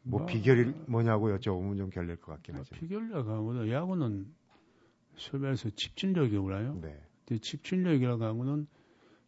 뭐, 0.03 0.21
뭐 0.21 0.27
비결이 0.27 0.73
뭐냐고 0.87 1.29
여쭤보면 1.37 1.79
좀 1.79 1.91
결릴 1.91 2.17
것 2.17 2.33
같긴 2.33 2.57
하죠. 2.57 2.75
비결이라고 2.75 3.31
하면 3.31 3.69
야구는 3.71 4.33
소비에서 5.17 5.71
집중력이오나요? 5.71 6.79
네. 6.81 7.01
근데 7.25 7.41
집중력이라고 7.41 8.25
하면은 8.25 8.67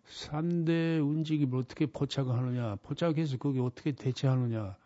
상대 0.06 0.98
움직임을 0.98 1.58
어떻게 1.58 1.86
포착을 1.86 2.32
하느냐, 2.34 2.76
포착해서 2.76 3.36
거기 3.38 3.60
어떻게 3.60 3.92
대처하느냐, 3.92 4.76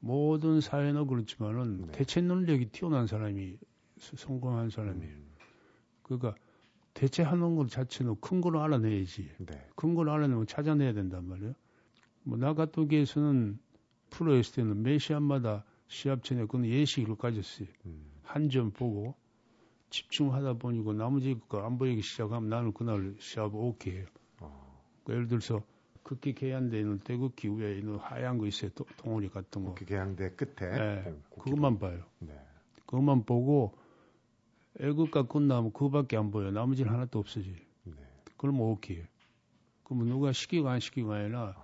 모든 0.00 0.60
사회는 0.60 1.06
그렇지만은 1.06 1.86
네. 1.86 1.92
대체 1.92 2.20
능력이 2.20 2.66
뛰어난 2.66 3.06
사람이 3.06 3.56
성공한 3.98 4.70
사람이에요. 4.70 5.12
음. 5.14 5.34
그러니까 6.02 6.34
대체하는 6.94 7.56
것 7.56 7.68
자체는 7.70 8.16
큰 8.20 8.40
거로 8.40 8.60
알아내야지. 8.62 9.30
네. 9.38 9.66
큰 9.74 9.94
거로 9.94 10.12
알아내면 10.12 10.46
찾아내야 10.46 10.92
된단 10.92 11.26
말이에요. 11.28 11.54
뭐나 12.24 12.54
같은 12.54 12.88
경우에는 12.88 13.58
프로였을 14.10 14.54
때는 14.54 14.82
매 14.82 14.98
시합마다 14.98 15.64
시합 15.88 16.22
전에 16.22 16.42
그건 16.42 16.66
예식을 16.66 17.16
가졌어요. 17.16 17.66
음. 17.86 18.04
한점 18.22 18.70
보고 18.70 19.14
집중하다 19.90 20.54
보니까 20.54 20.92
나머지 20.92 21.38
거 21.48 21.58
안 21.64 21.78
보이기 21.78 22.02
시작하면 22.02 22.48
나는 22.48 22.72
그날 22.72 23.14
시합 23.18 23.54
오케이 23.54 23.96
해요. 23.96 24.06
어. 25.04 25.06
그러니까 25.06 25.12
예를 25.12 25.28
들어서 25.28 25.62
극기 26.02 26.34
개양대 26.34 26.78
있는 26.78 26.98
대극기 27.00 27.48
위에 27.48 27.78
있는 27.78 27.96
하얀 27.96 28.38
거 28.38 28.46
있어요. 28.46 28.70
도, 28.74 28.84
동아리 28.96 29.28
같은 29.28 29.64
거. 29.64 29.74
극기 29.74 29.86
개양대 29.86 30.30
끝에. 30.30 30.70
네, 30.70 31.14
그것만 31.30 31.78
봐요. 31.78 32.04
네. 32.18 32.38
그것만 32.86 33.24
보고 33.24 33.76
애국가 34.80 35.22
끝나면 35.26 35.72
그거밖에 35.72 36.16
안 36.16 36.30
보여. 36.30 36.50
나머지는 36.50 36.92
하나도 36.92 37.18
없어지. 37.18 37.56
네. 37.84 37.94
그럼 38.36 38.60
오케이. 38.60 39.02
그러면 39.84 40.08
누가 40.08 40.32
시키고 40.32 40.68
안 40.68 40.80
시키고 40.80 41.12
아니라 41.12 41.56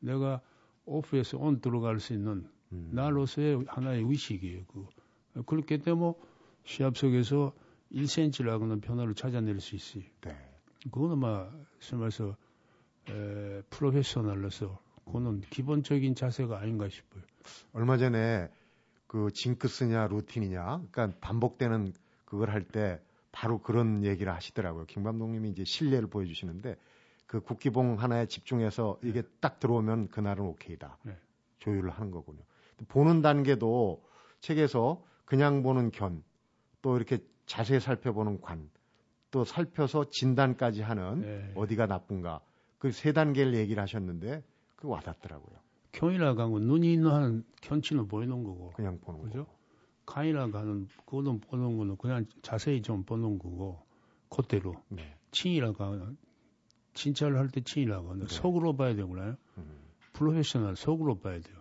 내가 0.00 0.40
오프에서 0.86 1.38
온 1.38 1.60
들어갈 1.60 2.00
수 2.00 2.12
있는 2.12 2.48
음. 2.72 2.90
나로서의 2.92 3.64
하나의 3.68 4.02
의식이에요. 4.02 4.64
그. 4.66 4.86
그렇기 5.46 5.78
때문에 5.78 6.14
시합 6.64 6.96
속에서 6.96 7.52
1cm라고는 7.92 8.80
변화를 8.80 9.14
찾아낼 9.14 9.60
수 9.60 9.76
있어요. 9.76 10.04
네. 10.22 10.36
그거는 10.90 11.18
막, 11.18 11.52
설말해서 11.80 12.36
에, 13.08 13.62
프로페셔널로서 13.70 14.78
그거는 15.04 15.40
기본적인 15.50 16.14
자세가 16.14 16.58
아닌가 16.58 16.88
싶어요. 16.88 17.22
얼마 17.72 17.96
전에 17.96 18.48
그 19.06 19.30
징크스냐 19.32 20.06
루틴이냐, 20.08 20.82
그러니까 20.90 21.18
반복되는 21.20 21.92
그걸 22.24 22.50
할 22.50 22.64
때 22.64 23.00
바로 23.30 23.58
그런 23.58 24.04
얘기를 24.04 24.32
하시더라고요. 24.32 24.86
김 24.86 25.02
감독님이 25.02 25.50
이제 25.50 25.64
신뢰를 25.64 26.08
보여주시는데 26.08 26.76
그 27.26 27.40
국기봉 27.40 28.00
하나에 28.00 28.26
집중해서 28.26 28.98
이게 29.02 29.22
네. 29.22 29.28
딱 29.40 29.58
들어오면 29.58 30.08
그날은 30.08 30.44
오케이다. 30.44 30.98
네. 31.02 31.16
조율을 31.58 31.90
하는 31.90 32.10
거군요. 32.12 32.40
보는 32.88 33.22
단계도 33.22 34.04
책에서 34.40 35.02
그냥 35.24 35.62
보는 35.62 35.90
견, 35.90 36.22
또 36.80 36.96
이렇게 36.96 37.18
자세히 37.46 37.80
살펴보는 37.80 38.40
관, 38.40 38.70
또 39.30 39.44
살펴서 39.44 40.10
진단까지 40.10 40.82
하는 40.82 41.20
네. 41.22 41.52
어디가 41.56 41.86
나쁜가 41.86 42.40
그 42.78 42.90
세 42.90 43.12
단계를 43.12 43.54
얘기를 43.54 43.82
하셨는데 43.82 44.42
그 44.76 44.88
와닿더라고요. 44.88 45.56
경이라 45.92 46.34
가면 46.34 46.62
눈이 46.66 46.92
있는 46.92 47.10
한 47.10 47.44
견치는 47.62 48.08
보이는 48.08 48.42
거고 48.44 48.72
그냥 48.74 48.98
보는 49.00 49.22
그죠? 49.22 49.44
거. 49.44 49.54
간이라 50.06 50.50
가는 50.50 50.86
그거는 51.06 51.40
보는 51.40 51.78
거는 51.78 51.96
그냥 51.96 52.26
자세히 52.42 52.82
좀 52.82 53.04
보는 53.04 53.38
거고 53.38 53.80
그대로 54.28 54.74
네. 54.88 55.16
칭이라 55.30 55.72
가는 55.72 56.16
진짜를 56.92 57.38
할때 57.38 57.62
칭이라 57.62 58.02
가는 58.02 58.26
네. 58.26 58.34
속으로 58.34 58.76
봐야 58.76 58.94
되구나요. 58.94 59.36
음, 59.56 59.80
프로페셔널 60.12 60.76
속으로 60.76 61.18
봐야 61.20 61.40
돼요. 61.40 61.56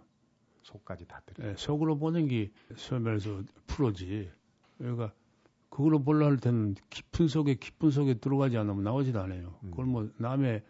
속까지 0.64 1.06
다 1.08 1.22
들여. 1.26 1.50
예, 1.52 1.56
속으로 1.56 1.98
보는 1.98 2.28
게 2.28 2.52
설명에서 2.76 3.44
프로지. 3.68 4.30
그러니까 4.78 5.14
그걸로 5.70 6.04
보려 6.04 6.26
할 6.26 6.38
때는 6.38 6.76
깊은 6.90 7.28
속에 7.30 7.56
깊은 7.56 7.92
속에 7.92 8.16
들어가지 8.16 8.58
않으면 8.58 8.84
나오지도 8.84 9.22
않아요. 9.22 9.56
음. 9.64 9.72
그걸 9.72 9.86
뭐 9.86 10.10
남의 10.18 10.64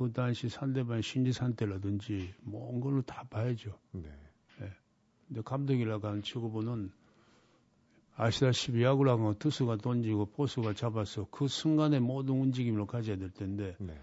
그 0.00 0.10
당시 0.12 0.48
상대방 0.48 1.02
신지 1.02 1.30
상태라든지 1.30 2.32
뭔 2.40 2.80
걸로 2.80 3.02
다 3.02 3.22
봐야죠. 3.28 3.78
네. 3.92 4.10
근데 5.28 5.42
감독이라고 5.42 6.08
하는 6.08 6.22
직업은 6.22 6.90
아시다시피 8.16 8.82
야구를 8.82 9.12
하면 9.12 9.34
투수가 9.34 9.76
던지고 9.76 10.24
포수가 10.24 10.72
잡아서 10.72 11.26
그 11.30 11.48
순간에 11.48 12.00
모든 12.00 12.40
움직임을 12.40 12.86
가져야 12.86 13.16
될 13.16 13.28
텐데 13.30 13.76
네. 13.78 13.94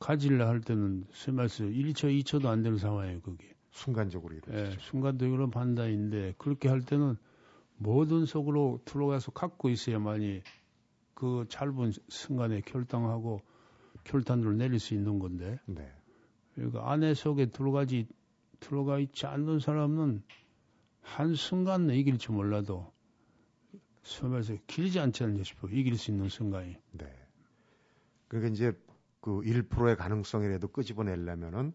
가지려 0.00 0.48
할 0.48 0.62
때는 0.62 1.06
스마스 1.12 1.62
1초, 1.62 2.24
2초도 2.24 2.46
안 2.46 2.64
되는 2.64 2.76
상황이에요, 2.76 3.20
그게. 3.20 3.54
순간적으로 3.70 4.34
예, 4.34 4.38
이루어지죠. 4.38 4.80
순간적으로 4.80 5.48
판단인데 5.48 6.34
그렇게 6.38 6.68
할 6.68 6.80
때는 6.80 7.16
모든 7.76 8.26
속으로 8.26 8.80
들어가서 8.84 9.30
갖고 9.30 9.68
있어야만이 9.68 10.42
그 11.14 11.46
짧은 11.48 11.92
순간에 12.08 12.62
결단하고 12.62 13.42
결단을 14.04 14.56
내릴 14.56 14.78
수 14.78 14.94
있는 14.94 15.18
건데 15.18 15.58
네. 15.66 15.90
그러니까 16.54 16.90
안에 16.90 17.14
속에 17.14 17.46
들어가지 17.46 18.06
들어가 18.58 18.98
있지 18.98 19.26
않는 19.26 19.60
사람은 19.60 20.22
한 21.00 21.34
순간에 21.34 21.96
이길지 21.98 22.32
몰라도 22.32 22.92
수험에서 24.02 24.54
길지 24.66 25.00
않지 25.00 25.24
않냐 25.24 25.42
싶어 25.44 25.68
이길 25.68 25.96
수 25.96 26.10
있는 26.10 26.28
순간이 26.28 26.76
네. 26.92 27.06
그러니까 28.28 28.52
이제 28.52 28.72
그 29.20 29.40
1%의 29.40 29.96
가능성이라도 29.96 30.68
끄집어내려면은 30.68 31.72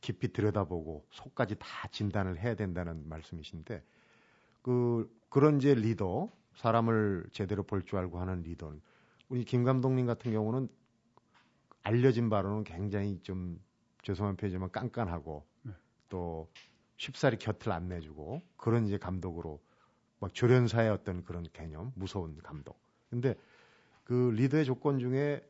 깊이 0.00 0.32
들여다보고 0.32 1.06
속까지 1.10 1.56
다 1.58 1.88
진단을 1.90 2.38
해야 2.38 2.54
된다는 2.54 3.08
말씀이신데 3.08 3.82
그 4.62 5.10
그런 5.28 5.56
이제 5.58 5.74
리더 5.74 6.30
사람을 6.56 7.26
제대로 7.32 7.62
볼 7.62 7.84
줄 7.84 7.98
알고 7.98 8.18
하는 8.20 8.42
리더는 8.42 8.80
우리 9.28 9.44
김 9.44 9.64
감독님 9.64 10.06
같은 10.06 10.32
경우는 10.32 10.68
알려진 11.82 12.30
바로는 12.30 12.64
굉장히 12.64 13.20
좀 13.22 13.60
죄송한 14.02 14.36
표현이지만 14.36 14.70
깐깐하고 14.70 15.44
네. 15.62 15.72
또 16.08 16.50
쉽사리 16.96 17.36
곁을 17.38 17.72
안 17.72 17.88
내주고 17.88 18.42
그런 18.56 18.86
이제 18.86 18.98
감독으로 18.98 19.60
막 20.20 20.32
조련사의 20.32 20.90
어떤 20.90 21.24
그런 21.24 21.44
개념 21.52 21.92
무서운 21.96 22.36
감독. 22.42 22.78
근데 23.10 23.34
그 24.04 24.32
리더의 24.34 24.64
조건 24.64 24.98
중에 24.98 25.44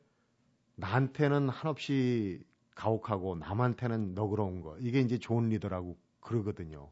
나한테는 0.77 1.49
한없이 1.49 2.43
가혹하고 2.75 3.37
남한테는 3.37 4.15
너그러운 4.15 4.63
거 4.63 4.79
이게 4.79 5.01
이제 5.01 5.19
좋은 5.19 5.51
리더라고 5.51 5.99
그러거든요. 6.21 6.91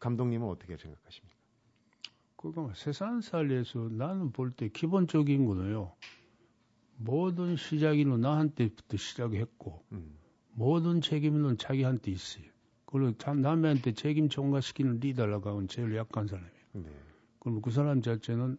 감독님은 0.00 0.48
어떻게 0.48 0.76
생각하십니까? 0.76 1.36
그러니까 2.36 2.74
세상 2.74 3.20
살리에서 3.20 3.88
나는 3.92 4.32
볼 4.32 4.50
때 4.50 4.68
기본적인 4.68 5.46
거는요 5.46 5.94
모든 7.04 7.56
시작이는 7.56 8.20
나한테부터 8.20 8.96
시작했고 8.96 9.84
음, 9.92 10.16
모든 10.52 11.00
책임은 11.00 11.58
자기한테 11.58 12.10
있어요. 12.10 12.44
그리고 12.86 13.16
참 13.18 13.40
남한테 13.40 13.92
책임 13.92 14.28
전가시키는 14.28 15.00
리더라고 15.00 15.50
하면 15.50 15.68
제일 15.68 15.96
약한 15.96 16.26
사람이에요. 16.26 16.52
네, 16.74 16.90
그럼 17.38 17.62
그 17.62 17.70
사람 17.70 18.02
자체는 18.02 18.58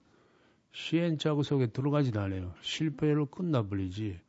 시행착오 0.71 1.43
속에 1.43 1.67
들어가진 1.67 2.17
않아요. 2.17 2.53
실패로 2.61 3.27
끝나버리지. 3.27 4.19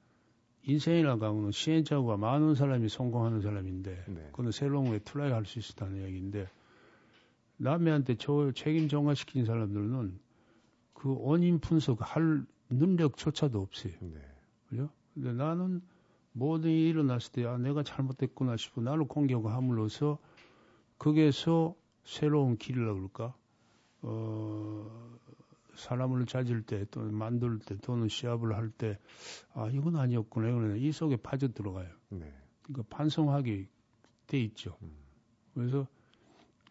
인생이라고 0.67 1.25
하면 1.25 1.51
시행착오가 1.53 2.17
많은 2.17 2.55
사람이 2.55 2.89
성공하는 2.89 3.41
사람인데, 3.41 4.05
네. 4.09 4.27
그거는 4.31 4.51
새로운 4.51 4.91
게 4.91 4.99
try 4.99 5.31
할 5.31 5.45
수 5.45 5.59
있다는 5.59 6.01
이야기인데, 6.01 6.49
남한테 7.57 8.17
저 8.17 8.53
책임 8.53 8.89
전가시킨 8.89 9.45
사람들은 9.45 10.19
그 10.93 11.15
원인 11.19 11.61
분석할 11.61 12.45
능력조차도 12.71 13.61
없어요. 13.61 13.93
네, 14.01 14.21
그죠? 14.69 14.91
근데 15.15 15.33
나는 15.33 15.83
모든 16.33 16.71
일이 16.71 16.89
일어났을 16.91 17.33
때, 17.33 17.47
아, 17.47 17.57
내가 17.59 17.83
잘못됐구나 17.83 18.57
싶어 18.57 18.81
나를 18.81 19.07
공격함으로써 19.07 20.19
거기에서 20.99 21.75
새로운 22.05 22.57
길이라고 22.57 22.95
그럴까? 22.95 23.35
어, 24.03 25.15
사람을 25.77 26.27
찾을 26.27 26.63
때, 26.63 26.85
또 26.91 27.01
만들 27.01 27.59
때, 27.59 27.77
또는 27.79 28.09
시합을 28.09 28.55
할 28.55 28.71
때, 28.71 28.99
아, 29.55 29.69
이건 29.69 29.97
아니었구나. 29.97 30.49
이거는 30.49 30.79
이 30.79 30.93
속에 30.93 31.17
빠져 31.17 31.49
들어가요. 31.49 31.89
네, 32.11 32.33
그러니까 32.63 32.97
반성하게 32.97 33.69
돼 34.27 34.41
있죠. 34.41 34.77
음. 34.83 34.93
그래서, 35.55 35.87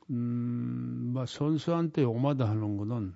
음, 0.09 1.11
막 1.13 1.27
선수한테 1.27 2.03
오마다 2.03 2.49
하는 2.49 2.77
거는 2.77 3.13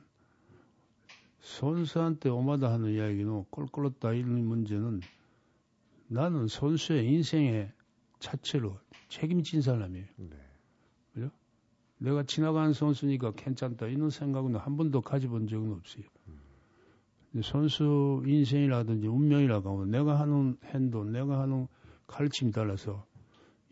선수한테 1.48 2.30
오마다 2.30 2.72
하는 2.74 2.92
이야기는 2.92 3.46
꼴꼴렀다 3.50 4.12
이런 4.14 4.46
문제는 4.46 5.00
나는 6.08 6.48
선수의 6.48 7.08
인생의 7.08 7.72
자체로 8.20 8.78
책임진 9.08 9.62
사람이에요. 9.62 10.06
네, 11.14 11.30
내가 12.00 12.24
지나간 12.24 12.74
선수니까 12.74 13.32
괜찮다 13.32 13.88
이런 13.88 14.10
생각은 14.10 14.56
한 14.58 14.76
번도 14.76 15.02
가져본 15.02 15.48
적은 15.48 15.72
없어요. 15.72 16.04
근데 17.32 17.48
선수 17.48 18.24
인생이라든지 18.26 19.08
운명이라고 19.08 19.70
하면 19.70 19.90
내가 19.90 20.20
하는 20.20 20.58
행동, 20.66 21.12
내가 21.12 21.40
하는 21.40 21.68
가르침에 22.08 22.52
따라서 22.52 23.06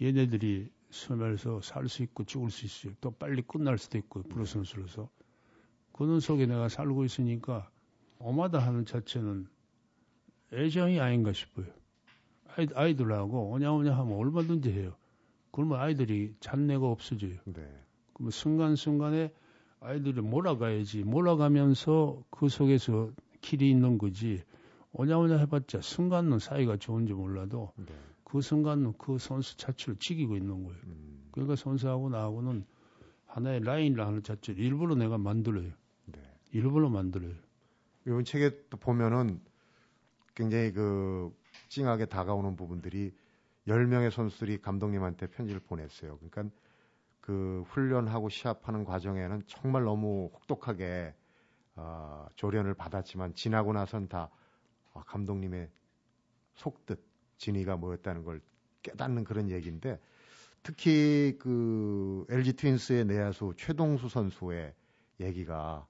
얘네들이 0.02 0.72
수면에서 0.90 1.60
살 1.62 1.90
수 1.90 2.04
있고 2.04 2.24
죽을 2.24 2.50
수 2.50 2.66
있어요. 2.66 2.94
또 3.02 3.12
빨리 3.12 3.42
끝날 3.42 3.78
수도 3.78 3.98
있고 3.98 4.24
프로 4.24 4.46
선수로서 4.46 5.10
그런 5.98 6.20
속에 6.20 6.46
내가 6.46 6.68
살고 6.68 7.06
있으니까 7.06 7.70
오마다 8.20 8.60
하는 8.60 8.84
자체는 8.86 9.48
애정이 10.52 11.00
아닌가 11.00 11.32
싶어요. 11.32 11.68
아이, 12.58 12.68
아이들하고 12.76 13.52
오냐오냐 13.52 13.96
하면 13.96 14.18
얼마든지 14.18 14.74
해요. 14.74 14.94
그러면 15.52 15.80
아이들이 15.80 16.36
잔내가 16.42 16.86
없어져요. 16.86 17.36
네, 17.46 17.66
그러면 18.14 18.32
순간순간에 18.32 19.32
아이들이 19.80 20.20
몰아가야지. 20.20 21.04
몰아가면서 21.04 22.24
그 22.30 22.50
속에서 22.50 23.12
길이 23.40 23.70
있는 23.70 23.98
거지. 23.98 24.44
오냐오냐 24.92 25.38
해봤자 25.38 25.80
순간은 25.80 26.40
사이가 26.40 26.76
좋은지 26.76 27.14
몰라도 27.14 27.72
네, 27.78 27.86
그 28.26 28.42
순간은 28.42 28.96
그 28.98 29.18
선수 29.18 29.56
자체를 29.56 29.96
지키고 30.00 30.36
있는 30.36 30.66
거예요. 30.66 30.78
음, 30.88 31.30
그러니까 31.32 31.56
선수하고 31.56 32.10
나하고는 32.10 32.66
하나의 33.28 33.62
라인을 33.62 34.06
하는 34.06 34.24
자체를 34.24 34.62
일부러 34.62 34.96
내가 34.96 35.18
만들어요. 35.18 35.72
네. 36.56 36.62
일부러 36.62 36.90
만들어요. 36.90 37.34
이번 38.08 38.24
책에 38.24 38.52
또 38.70 38.78
보면은 38.78 39.42
굉장히 40.36 40.72
그 40.72 41.36
찡하게 41.68 42.06
다가오는 42.06 42.56
부분들이 42.56 43.14
10명의 43.68 44.10
선수들이 44.10 44.62
감독님한테 44.62 45.28
편지를 45.28 45.60
보냈어요. 45.60 46.18
그러니까 46.18 46.56
그 47.20 47.64
훈련하고 47.68 48.30
시합하는 48.30 48.86
과정에는 48.86 49.44
정말 49.48 49.84
너무 49.84 50.30
혹독하게 50.34 51.14
어, 51.76 52.28
조련을 52.36 52.74
받았지만 52.74 53.36
지나고 53.36 53.74
나선 53.74 54.08
다 54.08 54.30
아, 54.94 55.04
감독님의 55.04 55.70
속뜻 56.54 57.04
진의가 57.38 57.76
뭐였다는 57.76 58.24
걸 58.24 58.40
깨닫는 58.82 59.26
그런 59.26 59.50
얘기인데 59.50 60.00
특히 60.64 61.38
그 61.38 62.26
LG 62.30 62.54
트윈스의 62.54 63.06
내야수 63.06 63.56
최동수 63.58 64.08
선수의 64.08 64.74
얘기가 65.20 65.86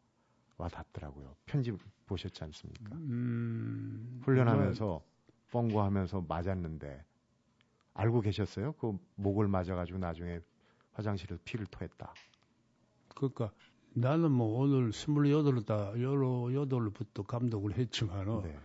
와 0.58 0.70
닿더라고요. 0.70 1.36
편지 1.46 1.72
보셨지 2.06 2.44
않습니까? 2.46 2.96
음, 2.96 4.22
훈련하면서 4.24 5.04
뻥구하면서 5.52 6.26
맞았는데 6.28 7.04
알고 7.94 8.22
계셨어요? 8.22 8.74
그 8.74 8.98
목을 9.16 9.48
맞아가지고 9.48 10.00
나중에 10.00 10.40
화장실에서 10.94 11.40
피를 11.44 11.66
토했다. 11.68 12.14
그러니까 13.16 13.52
나는 13.94 14.32
뭐 14.32 14.60
오늘 14.60 14.92
28다, 14.92 16.02
여러 16.02 16.54
여덟부터 16.54 17.24
감독을 17.24 17.78
했지만은 17.78 18.42
네. 18.44 18.60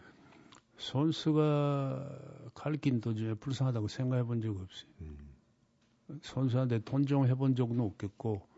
선수가 0.78 2.50
가르친 2.54 3.00
도중에 3.00 3.34
불쌍하다고 3.34 3.88
생각해 3.88 4.22
본 4.24 4.40
적 4.40 4.50
없어요. 4.56 4.90
음, 5.02 5.18
선수한테 6.22 6.80
돈정해 6.80 7.34
본 7.34 7.54
적은 7.54 7.78
없겠고, 7.80 8.48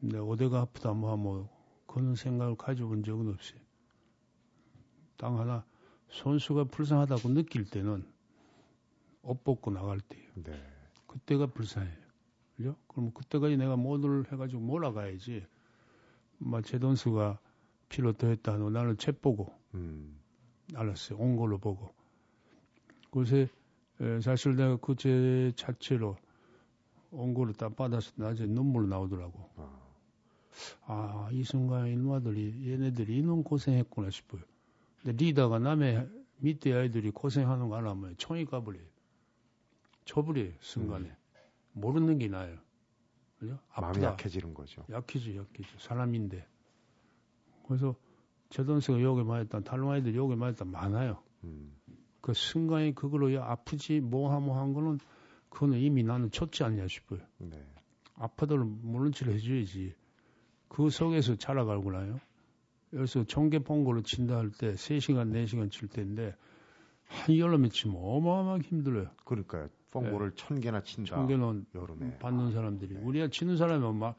내 0.00 0.18
어디가 0.18 0.60
아프다 0.60 0.92
뭐, 0.92 1.16
뭐, 1.16 1.48
그런 1.92 2.14
생각을 2.14 2.56
가져본 2.56 3.04
적은 3.04 3.28
없어요. 3.28 3.60
딱 5.18 5.38
하나 5.38 5.64
선수가 6.10 6.64
불쌍하다고 6.64 7.28
느낄 7.30 7.64
때는 7.64 8.04
옷 9.22 9.44
벗고 9.44 9.70
나갈 9.70 10.00
때예요. 10.00 10.30
네. 10.36 10.52
그때가 11.06 11.46
불쌍해요. 11.46 12.02
그죠? 12.56 12.76
그럼 12.88 13.12
그때까지 13.12 13.56
내가 13.58 13.76
모두를 13.76 14.30
해가지고 14.32 14.62
몰아가야지. 14.62 15.44
막뭐 16.38 16.62
제돈수가 16.62 17.38
필요도 17.90 18.28
했다. 18.28 18.56
너 18.56 18.70
나는 18.70 18.96
책 18.96 19.20
보고. 19.20 19.52
음. 19.74 20.18
알았어요. 20.74 21.18
온 21.18 21.36
걸로 21.36 21.58
보고. 21.58 21.94
그새 23.10 23.48
사실 24.22 24.56
내가 24.56 24.76
그 24.76 24.94
제 24.96 25.52
자체로 25.56 26.16
온 27.10 27.34
거를 27.34 27.52
딱 27.52 27.76
받아서 27.76 28.12
낮에 28.16 28.46
눈물 28.46 28.88
나오더라고. 28.88 29.50
아. 29.56 29.91
아, 30.86 31.28
이 31.32 31.42
순간 31.44 31.86
일마들이 31.86 32.70
얘네들이 32.70 33.18
이놈 33.18 33.42
고생했구나 33.42 34.10
싶어요. 34.10 34.42
근데 35.02 35.24
리더가 35.24 35.58
남의 35.58 36.08
밑에 36.38 36.72
아이들이 36.72 37.10
고생하는 37.10 37.68
거 37.68 37.76
알아면 37.76 38.16
총이 38.16 38.44
가버려요. 38.46 38.84
쳐버려요, 40.04 40.52
순간에. 40.60 41.08
음. 41.08 41.16
모르는 41.72 42.18
게 42.18 42.28
나아요. 42.28 42.58
그죠? 43.38 43.58
마음이 43.76 44.02
약해지는 44.02 44.54
거죠. 44.54 44.84
약해지, 44.90 45.36
약해지. 45.36 45.68
사람인데. 45.78 46.46
그래서 47.66 47.94
제돈스가 48.50 49.00
욕에 49.00 49.22
맞았다, 49.22 49.60
탈롱 49.60 49.90
아이들 49.90 50.14
욕에 50.14 50.34
맞았다 50.34 50.64
많아요. 50.64 51.22
음. 51.44 51.74
그 52.20 52.34
순간에 52.34 52.92
그걸로 52.92 53.34
야, 53.34 53.44
아프지, 53.44 54.00
뭐하뭐 54.00 54.58
한 54.58 54.72
거는 54.72 54.98
그거는 55.48 55.78
이미 55.78 56.02
나는 56.02 56.30
쳤지 56.30 56.64
않냐 56.64 56.86
싶어요. 56.86 57.20
네. 57.38 57.64
아파도록 58.14 58.68
물론 58.82 59.12
치료 59.12 59.32
해줘야지. 59.32 59.94
그 60.72 60.88
속에서 60.88 61.36
자라가고 61.36 61.92
나요. 61.92 62.18
종개 63.26 63.58
뽕고를 63.58 64.02
친다 64.04 64.38
할 64.38 64.50
때 64.50 64.72
3시간, 64.72 65.30
4시간 65.32 65.70
칠 65.70 65.88
텐데 65.88 66.34
한 67.04 67.36
여름에 67.36 67.68
치면 67.68 67.96
어마어마하게 67.98 68.62
힘들어요. 68.68 69.10
그러니까요. 69.26 69.68
뽕고를 69.90 70.30
네. 70.30 70.36
천 70.36 70.60
개나 70.60 70.82
친다. 70.82 71.14
천 71.14 71.26
개는 71.26 71.66
여름에 71.74 72.16
받는 72.18 72.52
사람들이. 72.52 72.94
네. 72.94 73.00
우리가 73.00 73.28
치는 73.28 73.58
사람은 73.58 73.94
막 73.96 74.16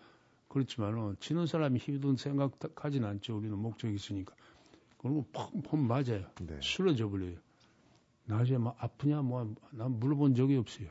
그렇지만은 0.48 1.16
치는 1.20 1.48
사람이 1.48 1.80
힘든 1.80 2.16
생각하진 2.16 3.04
않죠. 3.04 3.36
우리는 3.38 3.58
목적이 3.58 3.96
있으니까. 3.96 4.36
그러면 5.00 5.26
펑펑 5.34 5.88
맞아요. 5.88 6.28
네. 6.42 6.60
쓰러져 6.62 7.10
버려요. 7.10 7.36
나중에 8.26 8.60
막 8.60 8.76
아프냐 8.80 9.24
뭐 9.24 9.56
난 9.72 10.00
물어본 10.00 10.36
적이 10.36 10.58
없어요. 10.58 10.88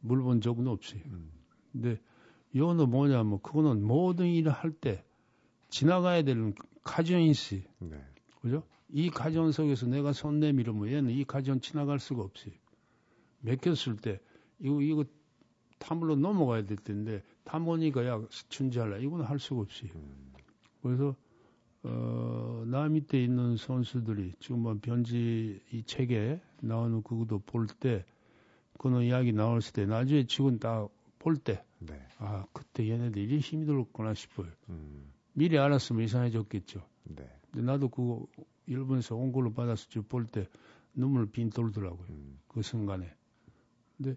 물어본 0.00 0.42
적은 0.42 0.66
없어요. 0.68 1.00
음. 1.06 1.30
근데 1.72 1.98
이거는 2.52 2.90
뭐냐면 2.90 3.40
그거는 3.42 3.84
모든 3.84 4.26
일을 4.26 4.52
할 4.52 4.72
때 4.72 5.04
지나가야 5.70 6.22
되는 6.22 6.54
있어요. 7.28 7.60
네. 7.80 8.02
그죠? 8.40 8.62
이 8.88 9.10
가정 9.10 9.52
속에서 9.52 9.86
내가 9.86 10.12
손 10.12 10.40
내밀으면 10.40 10.88
얘는 10.88 11.10
이 11.10 11.24
가정 11.24 11.60
지나갈 11.60 11.98
수가 11.98 12.22
없어요. 12.22 12.54
맡겼을 13.40 13.96
때 13.96 14.20
이거 14.58 14.80
이거 14.80 15.04
탐으로 15.78 16.16
넘어가야 16.16 16.64
될 16.64 16.78
텐데 16.78 17.22
탐보니까 17.44 18.06
야 18.06 18.20
춘지할라 18.48 18.98
이건 18.98 19.22
할 19.22 19.38
수가 19.38 19.60
없어요. 19.60 19.90
음. 19.94 20.32
그래서 20.82 21.14
어, 21.82 22.64
나 22.66 22.88
밑에 22.88 23.22
있는 23.22 23.56
선수들이 23.56 24.32
지금 24.40 24.60
뭐 24.60 24.78
변지 24.80 25.60
이 25.70 25.82
책에 25.84 26.40
나오는 26.60 27.02
그것도 27.02 27.40
볼 27.40 27.66
때 27.66 28.04
그는 28.78 29.02
이야기 29.02 29.32
나왔을 29.32 29.72
때 29.72 29.86
나중에 29.86 30.26
지금 30.26 30.58
다볼 30.58 31.36
때, 31.36 31.64
네. 31.80 32.00
아 32.18 32.46
그때 32.52 32.88
얘네들 32.88 33.30
이 33.30 33.38
힘이 33.38 33.66
들었구나 33.66 34.14
싶어요. 34.14 34.48
음. 34.68 35.12
미리 35.32 35.58
알았으면 35.58 36.02
이상해졌겠죠. 36.04 36.80
네. 37.04 37.28
근데 37.50 37.62
나도 37.64 37.88
그거 37.88 38.26
일본에서 38.66 39.16
온 39.16 39.32
걸로 39.32 39.52
받아서 39.52 39.86
볼때 40.08 40.46
눈물 40.94 41.30
빈 41.30 41.50
돌더라고요. 41.50 42.06
음. 42.10 42.38
그 42.48 42.62
순간에. 42.62 43.14
근데 43.96 44.16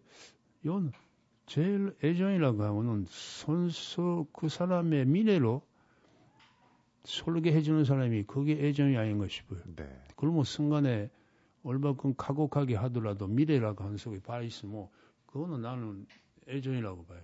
이건 0.63 0.91
제일 1.45 1.95
애정이라고 2.03 2.63
하면은 2.63 3.05
선수 3.07 4.25
그 4.33 4.49
사람의 4.49 5.05
미래로 5.05 5.61
설계 7.03 7.51
해주는 7.51 7.83
사람이 7.83 8.23
그게 8.23 8.53
애정이 8.53 8.95
아닌가 8.97 9.27
싶어요. 9.27 9.59
네. 9.75 9.85
그러면 10.15 10.43
순간에 10.43 11.09
얼마큼 11.63 12.15
가곡하게 12.15 12.75
하더라도 12.75 13.27
미래라고 13.27 13.83
하는 13.83 13.97
속에 13.97 14.19
봐 14.19 14.41
있으면 14.41 14.87
그거는 15.25 15.61
나는 15.61 16.05
애정이라고 16.47 17.05
봐요. 17.05 17.21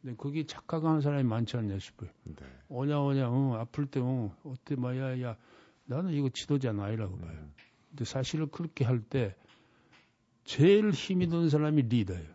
근데 0.00 0.14
그게 0.16 0.44
착각하는 0.46 1.00
사람이 1.00 1.24
많지 1.24 1.56
않냐 1.56 1.78
싶어요. 1.78 2.10
네. 2.24 2.34
오냐 2.68 3.00
오냐 3.00 3.30
응, 3.30 3.54
아플 3.54 3.86
때 3.86 4.00
응, 4.00 4.30
어때 4.44 4.74
뭐야 4.76 5.20
야 5.22 5.36
나는 5.86 6.12
이거 6.12 6.28
지도자 6.28 6.70
아니라고 6.70 7.14
음. 7.16 7.20
봐요. 7.20 7.48
근데 7.90 8.04
사실을 8.04 8.46
그렇게 8.46 8.84
할 8.84 9.00
때 9.02 9.34
제일 10.44 10.90
힘이 10.90 11.28
드는 11.28 11.50
사람이 11.50 11.82
리더예요. 11.82 12.26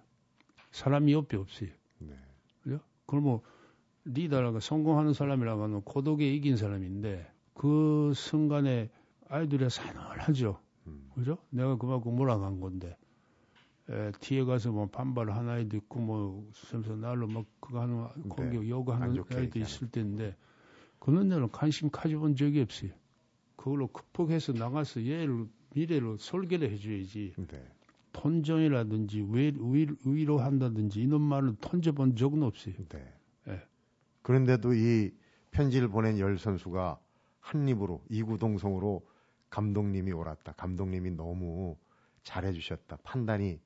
사람이 0.71 1.13
옆에 1.13 1.38
없어요. 1.38 1.69
네. 1.99 2.13
그죠? 2.62 2.80
그러면 3.08 3.39
리더라고 4.06 4.60
성공하는 4.60 5.13
사람이라고 5.13 5.63
하면 5.63 5.82
고독에 5.82 6.32
이긴 6.34 6.58
사람인데 6.58 7.32
그 7.54 8.12
순간에 8.15 8.89
아이들이 9.30 9.69
사늘하죠. 9.69 10.60
음. 10.88 11.10
그죠? 11.15 11.38
내가 11.49 11.78
그만큼 11.78 12.15
몰아간 12.15 12.60
건데. 12.60 12.95
에, 13.93 14.12
뒤에 14.19 14.43
가서 14.43 14.71
뭐 14.71 14.88
반발 14.88 15.29
하나에도 15.29 15.77
있고 15.77 15.99
뭐 15.99 16.49
쓰면서 16.53 16.95
날로 16.95 17.27
막 17.27 17.45
그거 17.60 17.82
하는 17.82 18.08
공격 18.27 18.63
네. 18.63 18.69
요구하는 18.69 19.23
아이도 19.32 19.60
있을 19.60 19.91
텐데 19.91 20.36
그런 20.99 21.29
데는 21.29 21.51
관심 21.51 21.89
가져본 21.91 22.36
적이 22.36 22.62
없어요. 22.62 22.91
그걸로 23.56 23.88
극복해서 23.88 24.53
나가서 24.53 25.06
얘를 25.06 25.45
미래로 25.75 26.17
설계를 26.17 26.71
해줘야지. 26.71 27.34
네. 27.47 27.67
톤정이라든지 28.13 29.27
왜, 29.32 29.51
위, 29.56 29.88
위로 30.06 30.39
한다든지 30.39 31.01
이런 31.01 31.21
말을 31.21 31.56
ton져본 31.62 32.15
적은 32.15 32.43
없어요. 32.43 32.75
네. 32.89 33.13
네. 33.45 33.62
그런데도 34.21 34.73
이 34.73 35.12
편지를 35.51 35.88
보낸 35.88 36.19
열 36.19 36.38
선수가 36.38 36.99
한 37.39 37.67
입으로 37.67 38.01
이구동성으로 38.10 39.06
감독님이 39.49 40.12
옳았다. 40.12 40.53
감독님이 40.53 41.12
너무 41.12 41.75
잘해주셨다. 42.23 42.97
판단이 43.03 43.51
음. 43.51 43.60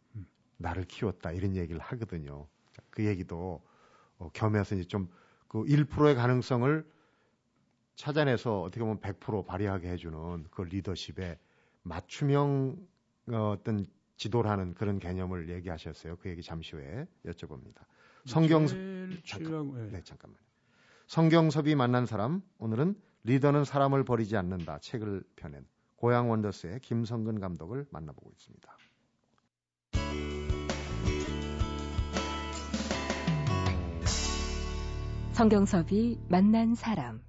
나를 0.58 0.84
키웠다. 0.86 1.32
이런 1.32 1.56
얘기를 1.56 1.80
하거든요. 1.80 2.48
그 2.90 3.06
얘기도 3.06 3.62
어, 4.18 4.30
겸해서 4.34 4.76
이제 4.76 4.84
좀 4.84 5.08
그 5.48 5.64
1%의 5.64 6.16
가능성을 6.16 6.86
찾아내서 7.96 8.62
어떻게 8.62 8.82
보면 8.82 9.00
100% 9.00 9.46
발휘하게 9.46 9.90
해주는 9.90 10.46
그 10.52 10.62
리더십의 10.62 11.38
맞춤형 11.84 12.78
어, 13.32 13.56
어떤 13.58 13.88
지도라는 14.18 14.74
그런 14.74 15.00
개념을 15.00 15.50
얘기하셨어요. 15.50 16.18
그 16.18 16.30
얘기 16.30 16.42
잠시 16.42 16.76
후에 16.76 17.08
여쭤봅니다. 17.26 17.86
성경 18.26 18.68
잠깐, 19.26 19.92
네, 19.92 20.02
잠깐만요. 20.04 20.42
성경섭이 21.08 21.76
만난 21.76 22.06
사람 22.06 22.42
오늘은 22.58 23.00
리더는 23.24 23.64
사람을 23.64 24.04
버리지 24.04 24.36
않는다 24.36 24.80
책을 24.80 25.24
펴낸 25.36 25.66
고향 25.96 26.30
원더스의 26.30 26.82
김성근 26.82 27.40
감독을 27.40 27.88
만나보고 27.90 28.32
있습니다. 28.32 28.78
성경섭이 35.38 36.20
만난 36.30 36.74
사람 36.74 37.22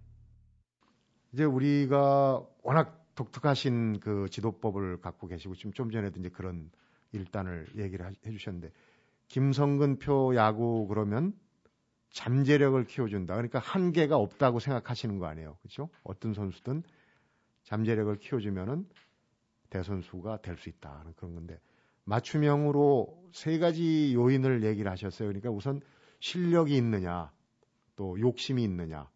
이제 1.35 1.45
우리가 1.45 2.43
워낙 2.63 3.05
독특하신 3.15 4.01
그 4.01 4.31
지도법을 4.31 5.03
갖고 5.03 5.27
계시고 5.27 5.55
지금 5.57 5.73
좀 5.75 5.91
전에도 5.91 6.19
이제 6.19 6.31
그런 6.31 6.71
일단을 7.13 7.67
얘기를 7.77 8.07
해 8.07 8.31
주셨는데 8.31 8.73
김성근 9.27 9.99
표 9.99 10.35
야구 10.37 10.87
그러면 10.89 11.35
잠재력을 12.09 12.83
키워준다. 12.87 13.35
그러니까 13.35 13.59
한계가 13.59 14.17
없다고 14.17 14.59
생각하시는 14.59 15.19
거 15.19 15.27
아니에요. 15.27 15.59
그렇죠? 15.61 15.91
어떤 16.03 16.33
선수든 16.33 16.85
잠재력을 17.65 18.17
키워주면은 18.17 18.89
대선수가 19.69 20.41
될 20.41 20.57
수 20.57 20.71
있다. 20.71 21.05
그런 21.17 21.35
건데 21.35 21.61
맞춤형으로 22.05 23.29
세 23.35 23.59
가지 23.59 24.15
요인을 24.15 24.63
얘기를 24.65 24.91
하셨어요. 24.91 25.29
그러니까 25.29 25.51
우선 25.51 25.83
실력이 26.21 26.75
있느냐, 26.75 27.31
또 27.99 28.19
욕심이 28.21 28.63
있느냐, 28.63 29.11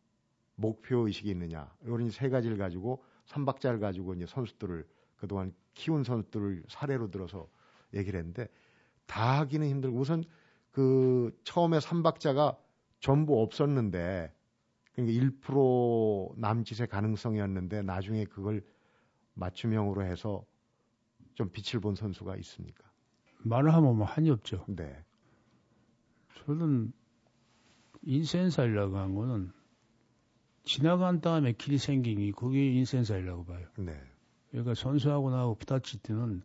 목표 0.56 1.06
의식이 1.06 1.30
있느냐 1.30 1.72
이런 1.84 2.10
세 2.10 2.28
가지를 2.28 2.56
가지고 2.56 3.04
삼박자를 3.26 3.78
가지고 3.78 4.12
이제 4.14 4.26
선수들을 4.26 4.84
그동안 5.14 5.54
키운 5.74 6.02
선수들을 6.02 6.64
사례로 6.68 7.12
들어서 7.12 7.48
얘기를 7.94 8.18
했는데 8.18 8.48
다 9.06 9.38
하기는 9.38 9.68
힘들고 9.68 9.96
우선 9.96 10.24
그 10.72 11.30
처음에 11.44 11.78
삼박자가 11.78 12.58
전부 12.98 13.40
없었는데 13.40 14.34
그러니까 14.94 15.26
1% 15.46 16.36
남짓의 16.36 16.88
가능성이었는데 16.88 17.82
나중에 17.82 18.24
그걸 18.24 18.64
맞춤형으로 19.34 20.02
해서 20.02 20.44
좀 21.34 21.50
빛을 21.52 21.80
본 21.80 21.94
선수가 21.94 22.34
있습니까? 22.38 22.90
말을 23.44 23.72
하면 23.74 23.96
뭐 23.96 24.06
한이 24.06 24.28
없죠. 24.30 24.64
네. 24.66 25.04
저는 26.38 26.92
인센살이라고 28.02 28.96
한 28.96 29.14
거는 29.14 29.52
지나간 30.64 31.20
다음에 31.20 31.52
길이 31.52 31.78
생긴 31.78 32.18
게 32.18 32.30
그게 32.32 32.72
인생사이라고 32.72 33.44
봐요. 33.44 33.66
네. 33.78 34.00
그러니까 34.50 34.74
선수하고 34.74 35.30
나하고 35.30 35.56
부딪힐 35.56 36.00
때는 36.00 36.42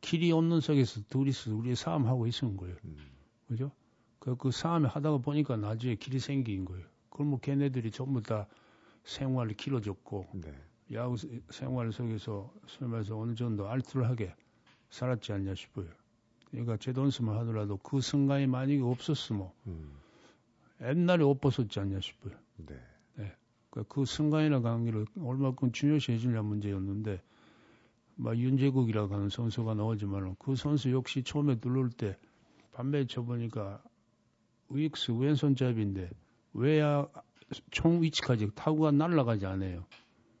길이 0.00 0.32
없는 0.32 0.60
속에서 0.60 1.00
둘이서 1.08 1.54
우리 1.54 1.74
싸움하고 1.74 2.26
있는 2.26 2.56
거예요. 2.56 2.76
음. 2.84 2.96
그죠? 3.46 3.72
그, 4.18 4.36
그 4.36 4.50
싸움을 4.50 4.88
하다가 4.88 5.18
보니까 5.18 5.56
나중에 5.56 5.96
길이 5.96 6.18
생긴 6.18 6.64
거예요. 6.64 6.86
그럼 7.10 7.30
뭐 7.30 7.40
걔네들이 7.40 7.90
전부 7.90 8.22
다 8.22 8.46
생활을 9.04 9.54
길어졌고, 9.54 10.28
네. 10.34 10.54
야구 10.92 11.16
생활 11.50 11.92
속에서 11.92 12.52
말해서 12.80 13.18
어느 13.18 13.34
정도 13.34 13.68
알뜰하게 13.68 14.34
살았지 14.90 15.32
않냐 15.32 15.54
싶어요. 15.54 15.88
그러니까 16.50 16.76
제돈스만 16.78 17.36
하더라도 17.38 17.76
그 17.76 18.00
순간이 18.00 18.46
만약에 18.46 18.80
없었으면 18.80 19.50
음. 19.66 19.92
옛날에 20.82 21.24
옷 21.24 21.40
벗었지 21.40 21.80
않냐 21.80 22.00
싶어요. 22.00 22.34
네. 22.56 22.76
그러니까 23.70 23.94
그 23.94 24.04
순간이나 24.04 24.60
관계를 24.60 25.06
얼마큼 25.18 25.72
중요시 25.72 26.12
해주냐 26.12 26.42
문제였는데, 26.42 27.20
막 28.16 28.36
윤재국이라고 28.36 29.14
하는 29.14 29.28
선수가 29.28 29.74
나오지만 29.74 30.34
그 30.38 30.56
선수 30.56 30.90
역시 30.92 31.22
처음에 31.22 31.60
들어올 31.60 31.90
때 31.90 32.16
반배 32.72 33.06
쳐보니까 33.06 33.82
우익수 34.68 35.14
왼손잡이인데 35.14 36.10
왜야 36.52 37.06
총 37.70 38.02
위치까지 38.02 38.50
타구가 38.54 38.90
날아가지 38.90 39.46
않아요. 39.46 39.84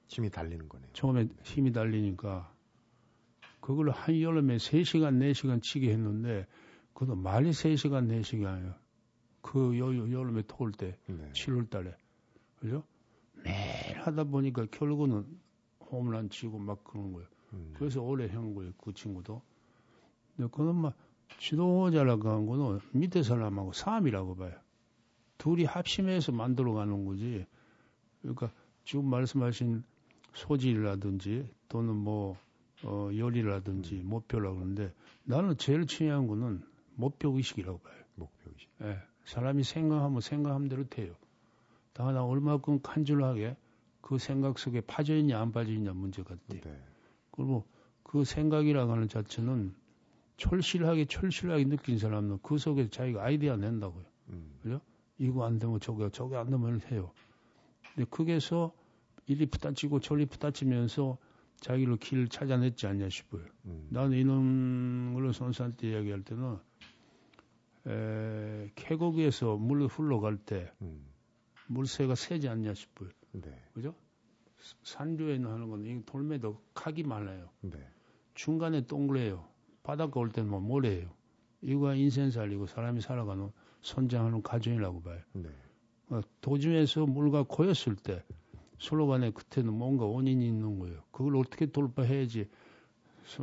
힘이 0.08 0.30
달리는 0.30 0.68
거네요. 0.68 0.88
처음에 0.92 1.28
힘이 1.44 1.72
달리니까 1.72 2.52
그걸 3.60 3.90
한 3.90 4.20
여름에 4.20 4.56
3시간, 4.56 5.18
4시간 5.20 5.62
치게 5.62 5.90
했는데 5.92 6.46
그것도 6.94 7.14
말이 7.14 7.50
3시간, 7.50 8.08
4시간이에요. 8.08 8.74
그 9.48 9.78
여, 9.78 9.86
여름에 9.86 10.42
토올 10.46 10.72
때 10.72 10.94
네. 11.06 11.32
7월 11.32 11.70
달에. 11.70 11.96
그죠? 12.60 12.84
매일 13.42 13.98
하다 13.98 14.24
보니까 14.24 14.66
결국은 14.70 15.24
홈런 15.80 16.28
치고 16.28 16.58
막 16.58 16.84
그런 16.84 17.14
거예요. 17.14 17.26
음. 17.54 17.72
그래서 17.78 18.02
오래 18.02 18.26
한 18.28 18.54
거예요, 18.54 18.72
그 18.76 18.92
친구도. 18.92 19.40
근데 20.36 20.50
그는 20.54 20.74
막 20.74 20.94
지도자라고 21.38 22.28
한 22.28 22.46
거는 22.46 22.80
밑에 22.92 23.22
사람하고 23.22 23.72
싸움이라고 23.72 24.36
봐요. 24.36 24.52
둘이 25.38 25.64
합심해서 25.64 26.32
만들어 26.32 26.74
가는 26.74 27.06
거지. 27.06 27.46
그러니까 28.20 28.52
지금 28.84 29.06
말씀하신 29.06 29.82
소질이라든지 30.34 31.48
또는 31.70 31.96
뭐, 31.96 32.36
어, 32.82 33.08
열이라든지 33.16 34.02
목표라고 34.04 34.56
그러는데 34.56 34.92
나는 35.24 35.56
제일 35.56 35.86
중요한 35.86 36.26
거는 36.26 36.62
목표 36.96 37.30
의식이라고 37.34 37.78
봐요. 37.78 38.04
목표이시. 38.16 38.66
예, 38.82 38.98
사람이 39.28 39.62
생각하면 39.62 40.22
생각한 40.22 40.68
대로 40.68 40.88
돼요. 40.88 41.14
다만 41.92 42.16
얼마큼 42.16 42.80
간절하게 42.80 43.56
그 44.00 44.16
생각 44.16 44.58
속에 44.58 44.80
빠져 44.80 45.14
있냐 45.16 45.38
안 45.38 45.52
빠져 45.52 45.72
있냐 45.72 45.92
문제 45.92 46.22
같아. 46.22 46.40
네. 46.48 46.60
그리고 47.30 47.66
그 48.02 48.24
생각이라고 48.24 48.90
하는 48.90 49.06
자체는 49.06 49.74
철실하게 50.38 51.04
철실하게 51.04 51.64
느낀 51.64 51.98
사람은 51.98 52.38
그 52.42 52.56
속에 52.56 52.88
자기가 52.88 53.22
아이디어 53.22 53.56
낸다고요. 53.56 54.04
음. 54.30 54.80
이거 55.18 55.44
안 55.44 55.58
되면 55.58 55.78
저거 55.80 56.08
저거 56.08 56.38
안 56.38 56.48
되면 56.48 56.80
해요. 56.90 57.12
근데 57.94 58.08
거기에서 58.08 58.72
이리 59.26 59.44
부딪히고 59.44 60.00
저리 60.00 60.24
부딪히면서 60.24 61.18
자기를 61.60 61.98
길 61.98 62.28
찾아냈지 62.28 62.86
않냐 62.86 63.10
싶어요. 63.10 63.42
음. 63.66 63.88
나는 63.90 64.16
이런 64.16 65.12
걸 65.12 65.34
선수한테 65.34 65.90
이야기할 65.90 66.22
때는 66.22 66.58
에, 67.88 68.70
계곡에서 68.74 69.56
물 69.56 69.86
흘러갈 69.86 70.36
때 70.36 70.70
음. 70.82 71.06
물새가 71.68 72.14
세지 72.14 72.48
않냐 72.48 72.74
싶어요. 72.74 73.08
네. 73.32 73.50
그죠? 73.74 73.94
산류에 74.82 75.38
하는 75.38 75.68
건이 75.70 76.04
돌매도 76.04 76.60
각이 76.74 77.04
많아요. 77.04 77.48
네. 77.60 77.78
중간에 78.34 78.82
동그래요. 78.86 79.46
바닷가 79.82 80.20
올 80.20 80.30
때는 80.30 80.50
뭐 80.50 80.60
모래예요. 80.60 81.10
이거가 81.62 81.94
인생 81.94 82.30
살리고 82.30 82.66
사람이 82.66 83.00
살아가는 83.00 83.50
성장하는 83.82 84.42
과정이라고 84.42 85.02
봐요. 85.02 85.20
네. 85.32 85.48
어, 86.10 86.20
도중에서 86.40 87.06
물과 87.06 87.44
고였을 87.48 87.96
때 87.96 88.22
서로 88.78 89.06
간에 89.06 89.30
그때는 89.30 89.72
뭔가 89.72 90.04
원인이 90.04 90.46
있는 90.46 90.78
거예요. 90.78 91.02
그걸 91.10 91.36
어떻게 91.36 91.66
돌파해야지 91.66 92.48
s- 93.24 93.42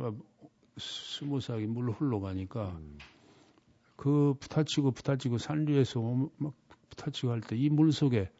smooth하게 0.78 1.66
물로 1.66 1.92
흘러가니까 1.92 2.70
음. 2.76 2.98
그 3.96 4.34
부닥치고 4.40 4.92
부닥치고 4.92 5.38
상류에서 5.38 6.00
오- 6.00 6.30
막 6.38 6.54
부닥치고 6.90 7.32
할 7.32 7.40
때 7.40 7.56
이 7.56 7.70
물 7.70 7.92
속에 7.92 8.30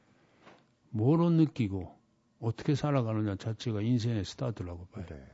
뭐로 0.91 1.31
느끼고 1.31 1.95
어떻게 2.41 2.75
살아가느냐 2.75 3.37
자체가 3.37 3.81
인생의 3.83 4.25
스타트라고 4.25 4.87
봐요. 4.89 5.07
네. 5.09 5.27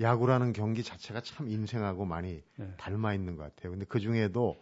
야구라는 0.00 0.52
경기 0.52 0.82
자체가 0.82 1.20
참 1.22 1.48
인생하고 1.48 2.04
많이 2.04 2.42
네. 2.56 2.74
닮아 2.76 3.14
있는 3.14 3.36
것 3.36 3.44
같아요. 3.44 3.72
근데 3.72 3.86
그 3.86 3.98
중에도 4.00 4.56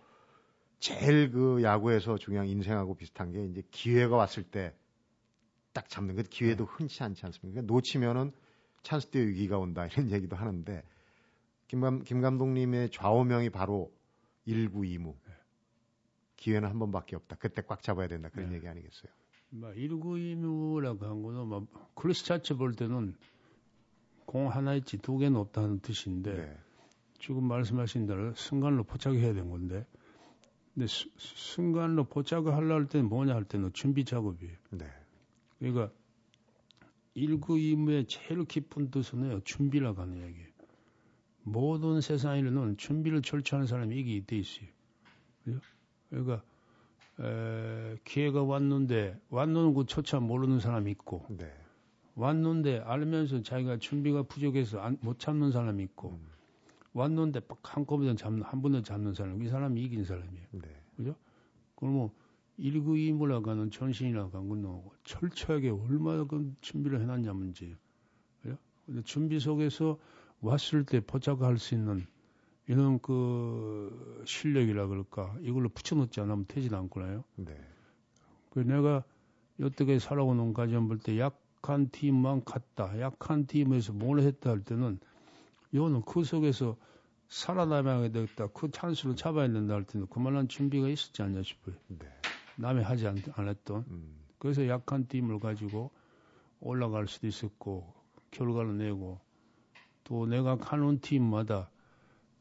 제일 0.79 1.31
그 1.33 1.63
야구에서 1.63 2.19
중요한 2.19 2.49
인생하고 2.49 2.95
비슷한 2.95 3.33
게 3.33 3.45
이제 3.47 3.63
기회가 3.71 4.17
왔을 4.17 4.43
때 4.45 4.75
딱 5.73 5.89
잡는 5.89 6.15
그 6.15 6.23
기회도 6.23 6.67
흔치 6.67 7.03
않지 7.03 7.27
않습니까? 7.27 7.61
그러니까 7.63 7.73
놓치면은 7.75 8.33
찬스 8.85 9.09
때 9.09 9.27
위기가 9.27 9.59
온다 9.59 9.87
이런 9.87 10.09
얘기도 10.13 10.37
하는데 10.37 10.83
김, 11.67 11.81
감, 11.81 12.03
김 12.05 12.21
감독님의 12.21 12.91
좌우명이 12.91 13.51
바로 13.51 13.93
1구 14.47 14.73
2무. 14.99 15.15
기회는 16.37 16.69
한 16.69 16.79
번밖에 16.79 17.17
없다. 17.17 17.37
그때 17.37 17.63
꽉 17.67 17.83
잡아야 17.83 18.07
된다. 18.07 18.29
그런 18.29 18.51
네. 18.51 18.57
얘기 18.57 18.69
아니겠어요? 18.69 19.11
막 19.51 19.77
일구 19.79 20.19
이무라고 20.19 21.07
한 21.07 21.23
거는 21.23 21.47
막 21.47 21.95
클래스 21.95 22.25
자체 22.25 22.55
볼 22.55 22.75
때는 22.75 23.15
공 24.27 24.51
하나 24.51 24.75
있지 24.75 24.99
두 24.99 25.17
개는 25.17 25.39
없다는 25.39 25.79
뜻인데 25.81 26.35
네. 26.35 26.59
지금 27.21 27.45
말씀하신 27.45 28.07
대로 28.07 28.35
순간로 28.35 28.83
포착해야 28.85 29.33
되는 29.33 29.49
건데 29.51 29.87
근데 30.75 30.87
수- 30.89 31.09
순간로 31.17 32.05
포착을 32.05 32.53
하려 32.53 32.75
할 32.75 32.89
때는 32.89 33.09
뭐냐 33.09 33.33
할 33.35 33.45
때는 33.45 33.73
준비 33.73 34.05
작업이에요. 34.05 34.57
네. 34.71 34.87
그러니까 35.61 35.91
일구 37.15 37.59
이무의 37.61 38.07
제일 38.09 38.45
깊은 38.45 38.91
뜻은 38.91 39.41
준비라고 39.45 40.03
하는 40.03 40.21
얘기예요. 40.21 40.44
모든 41.45 42.01
세상에는 42.01 42.77
준비를 42.77 43.23
철저하는 43.23 43.67
사람이 43.67 43.97
이게 43.99 44.25
돼 44.25 44.39
있어요. 44.39 44.67
그죠? 45.45 45.61
그러니까 46.11 46.43
에, 47.21 47.97
기회가 48.05 48.43
왔는데 48.43 49.21
왔는 49.31 49.75
것조차 49.75 50.21
모르는 50.21 50.59
사람이 50.59 50.91
있고 50.93 51.25
네. 51.29 51.53
왔는데 52.17 52.79
알면서 52.81 53.43
자기가 53.43 53.77
준비가 53.79 54.23
부족해서 54.23 54.81
안- 54.81 54.99
못 55.01 55.19
잡는 55.19 55.51
사람이 55.53 55.83
있고 55.85 56.11
음, 56.11 56.27
왔는데 56.93 57.41
딱 57.41 57.59
한꺼번에 57.63 58.15
잡는 58.15 58.43
한 58.43 58.63
번에 58.63 58.83
잡는 58.83 59.15
사람 59.15 59.43
이 59.43 59.49
사람이 59.49 59.81
이긴 59.83 60.05
사람이에요. 60.05 60.47
네. 60.53 61.15
그러면 61.77 62.11
일구이무라고 62.57 63.51
하는 63.51 63.71
전신이라고 63.71 64.39
하는 64.39 64.49
건 64.63 64.83
철저하게 65.03 65.71
얼마나 65.71 66.25
그 66.25 66.55
준비를 66.61 67.01
해놨냐 67.03 67.33
문제예요. 67.33 67.75
그죠? 68.43 68.57
근데 68.87 69.03
준비 69.03 69.41
속에서 69.41 69.99
왔을 70.45 70.85
때 70.85 71.01
포착할 71.01 71.59
수 71.59 71.75
있는 71.75 72.07
이런 72.67 72.99
그 73.01 74.23
실력이라 74.27 74.87
그럴까 74.87 75.37
이걸로 75.41 75.69
붙여놓지 75.69 76.21
않으면 76.21 76.47
되질 76.47 76.75
않구나요. 76.75 77.25
네. 77.37 77.55
그 78.51 78.61
내가 78.61 79.05
여태까지 79.61 79.99
살아오는 80.01 80.53
과정 80.55 80.89
볼 80.89 80.99
때 80.99 81.19
약한 81.19 81.89
팀만 81.91 82.45
갔다. 82.45 82.99
약한 83.01 83.47
팀에서 83.47 83.93
뭘 83.93 84.21
했다 84.21 84.51
할 84.51 84.61
때는 84.61 84.99
이거는 85.73 86.03
그 86.03 86.25
속에서 86.25 86.77
살아남아야 87.29 88.11
되겠다. 88.11 88.49
그 88.49 88.71
찬스를 88.71 89.17
잡아야 89.17 89.49
된다 89.51 89.75
할 89.75 89.85
때는 89.85 90.07
그만한 90.09 90.49
준비가 90.49 90.89
있었지 90.89 91.23
않냐 91.23 91.43
싶어요. 91.43 91.75
네. 91.89 92.07
남이 92.57 92.83
하지 92.83 93.07
않, 93.09 93.17
않았던. 93.35 93.85
음, 93.89 94.25
그래서 94.39 94.67
약한 94.69 95.07
팀을 95.09 95.41
가지고 95.41 95.91
올라갈 96.61 97.09
수도 97.09 97.27
있었고 97.27 97.93
결과를 98.31 98.79
내고 98.79 99.21
또 100.05 100.27
내가 100.27 100.57
가는 100.57 101.01
팀마다 101.01 101.71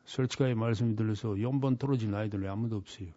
솔직하게 0.06 0.54
말씀드려서 0.54 1.42
연번 1.42 1.78
떨어진 1.78 2.14
아이들이 2.14 2.48
아무도 2.48 2.78
없어요. 2.78 3.08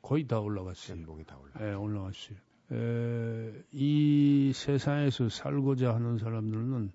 거의 0.00 0.26
다 0.26 0.40
올라갔어요. 0.40 0.98
연봉이 0.98 1.24
다 1.24 1.38
올라. 1.38 1.68
예, 1.68 1.74
올라갔어요. 1.74 2.36
에, 2.72 3.64
이 3.72 4.52
세상에서 4.54 5.28
살고자 5.28 5.94
하는 5.94 6.18
사람들은 6.18 6.90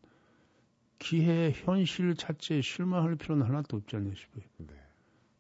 기회, 0.99 1.51
현실 1.51 2.15
자체에 2.15 2.61
실망할 2.61 3.15
필요는 3.15 3.45
하나도 3.45 3.77
없지 3.77 3.95
않나 3.95 4.13
싶어요. 4.15 4.43
네. 4.57 4.73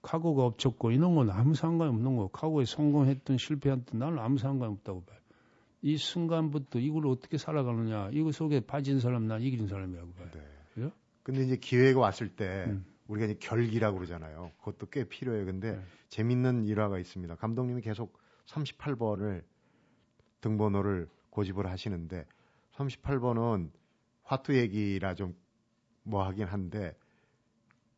각오가 0.01 0.45
없었고 0.45 0.91
이런 0.91 1.15
건 1.15 1.29
아무 1.31 1.55
상관이 1.55 1.89
없는 1.89 2.15
거고 2.15 2.29
각오에 2.29 2.65
성공했든 2.65 3.37
실패했든 3.37 3.99
나는 3.99 4.19
아무 4.19 4.37
상관이 4.37 4.71
없다고 4.73 5.03
봐요. 5.03 5.17
이 5.81 5.97
순간부터 5.97 6.79
이걸 6.79 7.07
어떻게 7.07 7.37
살아가느냐 7.37 8.11
이거 8.13 8.31
속에 8.31 8.61
빠진 8.61 8.99
사람 8.99 9.27
난 9.27 9.41
이긴 9.41 9.67
사람이라고 9.67 10.11
봐요. 10.13 10.29
네. 10.33 10.41
그죠? 10.73 10.91
근데 11.27 11.43
이제 11.43 11.57
기회가 11.57 11.99
왔을 11.99 12.29
때 12.29 12.65
음. 12.67 12.85
우리가 13.07 13.25
이제 13.25 13.35
결기라고 13.39 13.97
그러잖아요. 13.97 14.51
그것도 14.59 14.87
꽤 14.89 15.03
필요해요. 15.03 15.45
근데 15.45 15.73
네. 15.75 15.83
재밌는 16.07 16.65
일화가 16.65 16.99
있습니다. 16.99 17.35
감독님이 17.35 17.81
계속 17.81 18.17
38번을 18.45 19.43
등번호를 20.39 21.09
고집을 21.29 21.67
하시는데 21.67 22.25
38번은 22.71 23.71
화투 24.23 24.55
얘기라 24.55 25.15
좀 25.15 25.35
뭐 26.07 26.23
하긴 26.23 26.45
한데 26.47 26.95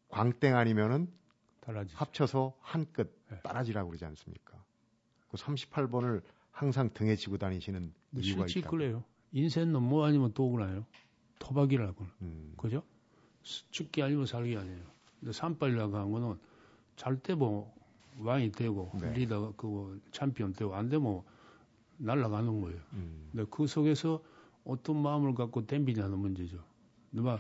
광땡 0.10 0.56
아니면은 0.56 1.08
달라지. 1.62 1.96
합쳐서 1.96 2.58
한끗 2.60 3.15
네. 3.30 3.39
따라지라고 3.44 3.89
그러지 3.89 4.06
않습니까? 4.06 4.63
그 5.30 5.38
38번을 5.38 6.24
항상 6.52 6.89
등에 6.94 7.15
지고 7.15 7.38
다니시는 7.38 7.94
이유가 8.15 8.46
있다. 8.48 8.70
그래요. 8.70 9.04
인생은 9.32 9.82
뭐 9.82 10.06
아니면 10.06 10.32
또 10.34 10.50
그래요. 10.50 10.86
토박이라고. 11.38 12.06
음, 12.24 12.54
그죠? 12.58 12.84
수- 13.50 13.70
죽기 13.72 14.02
아니면 14.04 14.26
살기 14.26 14.56
아니에요. 14.56 14.84
근데 15.20 15.32
산발이라고 15.34 15.98
한 15.98 16.12
거는 16.12 16.38
잘 16.96 17.20
때 17.22 17.34
뭐 17.36 17.74
왕이 18.20 18.52
되고 18.52 18.92
네. 19.00 19.14
리더 19.14 19.54
그 19.56 20.02
챔피언 20.12 20.52
되고 20.54 20.76
안 20.76 20.90
되면 20.90 21.22
날아가는 21.98 22.62
거예요. 22.62 22.80
음, 22.94 23.30
근데 23.32 23.46
그 23.50 23.66
속에서 23.68 24.22
어떤 24.66 24.98
마음을 25.02 25.34
갖고 25.36 25.66
댐비냐는 25.66 26.18
문제죠. 26.20 26.58
누가 27.12 27.40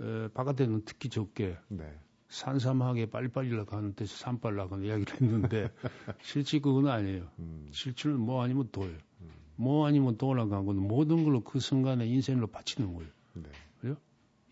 에, 0.00 0.28
바깥에는 0.28 0.82
특히 0.84 1.08
적게 1.08 1.56
네. 1.68 1.90
산삼하게 2.28 3.10
빨리빨리라고 3.10 3.76
하는 3.76 3.94
데서 3.94 4.14
산빨라고 4.16 4.74
하는 4.76 4.86
이야기를 4.86 5.20
했는데 5.20 5.70
실제 6.22 6.58
그건 6.60 6.86
아니에요. 6.88 7.26
음, 7.38 7.66
실질은 7.72 8.20
뭐 8.20 8.42
아니면 8.42 8.68
도예요. 8.70 8.96
음. 9.22 9.30
뭐 9.56 9.86
아니면 9.86 10.16
도라고 10.16 10.54
한 10.54 10.64
거는 10.66 10.86
모든 10.86 11.24
걸로 11.24 11.40
그 11.42 11.60
순간에 11.60 12.06
인생을 12.06 12.46
바치는 12.46 12.94
거예요. 12.94 13.10
네. 13.34 13.48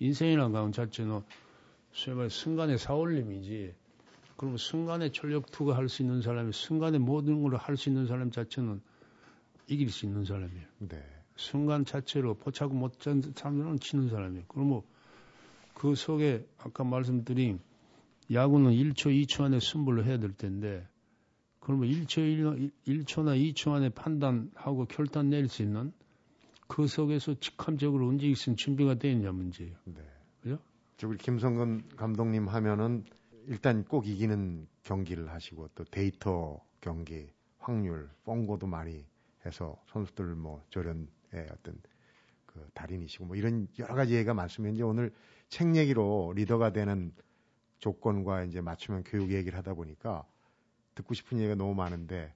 인생이라는 0.00 0.52
건 0.52 0.72
자체는 0.72 1.22
소위 1.92 2.16
말해 2.16 2.28
순간의 2.28 2.78
사올림이지. 2.78 3.74
그러면 4.36 4.56
순간에 4.58 5.10
전력 5.10 5.50
투구할 5.50 5.88
수 5.88 6.02
있는 6.02 6.22
사람이 6.22 6.52
순간에 6.52 6.98
모든 6.98 7.42
걸 7.42 7.56
할 7.56 7.76
수 7.76 7.88
있는 7.88 8.06
사람 8.06 8.30
자체는 8.30 8.80
이길 9.66 9.90
수 9.90 10.06
있는 10.06 10.24
사람이에요. 10.24 10.66
네. 10.78 11.02
순간 11.36 11.84
자체로 11.84 12.34
포착 12.34 12.74
못한 12.74 13.22
사람들은 13.34 13.80
치는 13.80 14.08
사람이에요. 14.08 14.44
그러면 14.48 14.82
그 15.74 15.94
속에 15.94 16.46
아까 16.58 16.84
말씀드린 16.84 17.60
야구는 18.32 18.72
1초, 18.72 19.26
2초 19.26 19.44
안에 19.44 19.60
승부를 19.60 20.04
해야 20.06 20.18
될 20.18 20.32
텐데 20.32 20.86
그러면 21.60 21.88
1초, 21.88 22.70
1, 22.86 23.04
초나 23.04 23.34
2초 23.34 23.72
안에 23.72 23.90
판단하고 23.90 24.86
결단 24.86 25.30
내릴 25.30 25.48
수 25.48 25.62
있는 25.62 25.92
그 26.68 26.86
속에서 26.86 27.34
직감적으로 27.40 28.06
움직일 28.06 28.36
수 28.36 28.50
있는 28.50 28.56
준비가 28.56 28.94
되어 28.94 29.10
있냐 29.12 29.32
문제예요. 29.32 29.74
네. 29.86 30.02
그죠? 30.42 30.58
저 30.96 31.08
우리 31.08 31.16
김성근 31.18 31.96
감독님 31.96 32.46
하면은 32.48 33.04
일단 33.46 33.84
꼭 33.84 34.06
이기는 34.06 34.68
경기를 34.82 35.30
하시고 35.30 35.68
또 35.74 35.84
데이터 35.84 36.60
경기, 36.80 37.30
확률, 37.58 38.10
뻥고도 38.24 38.66
많이 38.66 39.06
해서 39.46 39.82
선수들 39.86 40.34
뭐 40.34 40.62
조련의 40.68 41.08
어떤 41.52 41.80
그 42.46 42.68
달인이시고 42.74 43.24
뭐 43.26 43.36
이런 43.36 43.66
여러 43.78 43.94
가지 43.94 44.14
얘기가 44.14 44.34
많습니다. 44.34 44.74
이제 44.74 44.82
오늘 44.82 45.12
책 45.48 45.74
얘기로 45.74 46.34
리더가 46.36 46.72
되는 46.72 47.12
조건과 47.78 48.44
이제 48.44 48.60
맞춤형 48.60 49.04
교육 49.06 49.32
얘기를 49.32 49.56
하다 49.56 49.74
보니까 49.74 50.26
듣고 50.94 51.14
싶은 51.14 51.38
얘기가 51.38 51.54
너무 51.54 51.74
많은데 51.74 52.34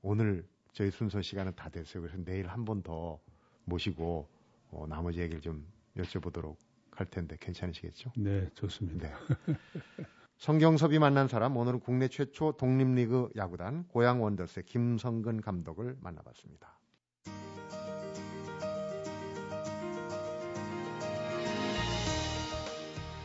오늘 0.00 0.46
저희 0.72 0.90
순서 0.90 1.20
시간은 1.20 1.54
다 1.54 1.68
됐어요. 1.68 2.02
그래서 2.02 2.16
내일 2.24 2.46
한 2.48 2.64
번 2.64 2.82
더 2.82 3.20
모시고 3.68 4.28
어, 4.70 4.86
나머지 4.88 5.20
얘기를 5.20 5.40
좀 5.40 5.66
여쭤보도록 5.96 6.56
할 6.90 7.06
텐데 7.06 7.36
괜찮으시겠죠? 7.40 8.12
네, 8.16 8.48
좋습니다. 8.54 9.08
네. 9.08 9.54
성경섭이 10.38 10.98
만난 11.00 11.26
사람 11.26 11.56
오늘은 11.56 11.80
국내 11.80 12.06
최초 12.08 12.52
독립리그 12.52 13.30
야구단 13.36 13.88
고양 13.88 14.22
원더스의 14.22 14.64
김성근 14.66 15.40
감독을 15.40 15.96
만나봤습니다. 16.00 16.78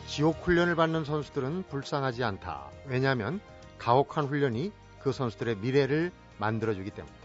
지옥 0.08 0.36
훈련을 0.46 0.76
받는 0.76 1.04
선수들은 1.04 1.64
불쌍하지 1.64 2.22
않다. 2.22 2.70
왜냐하면 2.86 3.40
가혹한 3.78 4.26
훈련이 4.26 4.72
그 5.00 5.12
선수들의 5.12 5.56
미래를 5.56 6.12
만들어주기 6.38 6.90
때문이다. 6.90 7.23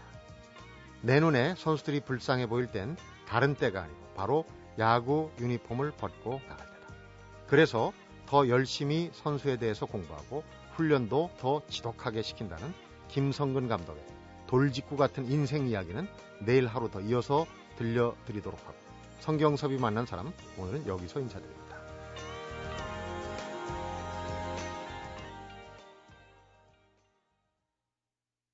내 1.02 1.18
눈에 1.20 1.54
선수들이 1.56 2.00
불쌍해 2.00 2.46
보일 2.46 2.66
땐 2.66 2.96
다른 3.26 3.54
때가 3.54 3.82
아니고 3.82 4.00
바로 4.14 4.44
야구 4.78 5.30
유니폼을 5.38 5.92
벗고 5.92 6.40
나갈 6.48 6.66
때다. 6.66 6.94
그래서 7.46 7.92
더 8.26 8.48
열심히 8.48 9.10
선수에 9.12 9.56
대해서 9.56 9.86
공부하고 9.86 10.44
훈련도 10.74 11.30
더 11.38 11.62
지독하게 11.68 12.22
시킨다는 12.22 12.72
김성근 13.08 13.68
감독의 13.68 14.02
돌직구 14.46 14.96
같은 14.96 15.30
인생 15.30 15.66
이야기는 15.68 16.06
내일 16.40 16.66
하루 16.66 16.90
더 16.90 17.00
이어서 17.00 17.46
들려드리도록 17.76 18.60
하고 18.66 18.74
성경섭이 19.20 19.78
만난 19.78 20.06
사람 20.06 20.32
오늘은 20.58 20.86
여기서 20.86 21.20
인사드립니다. 21.20 21.59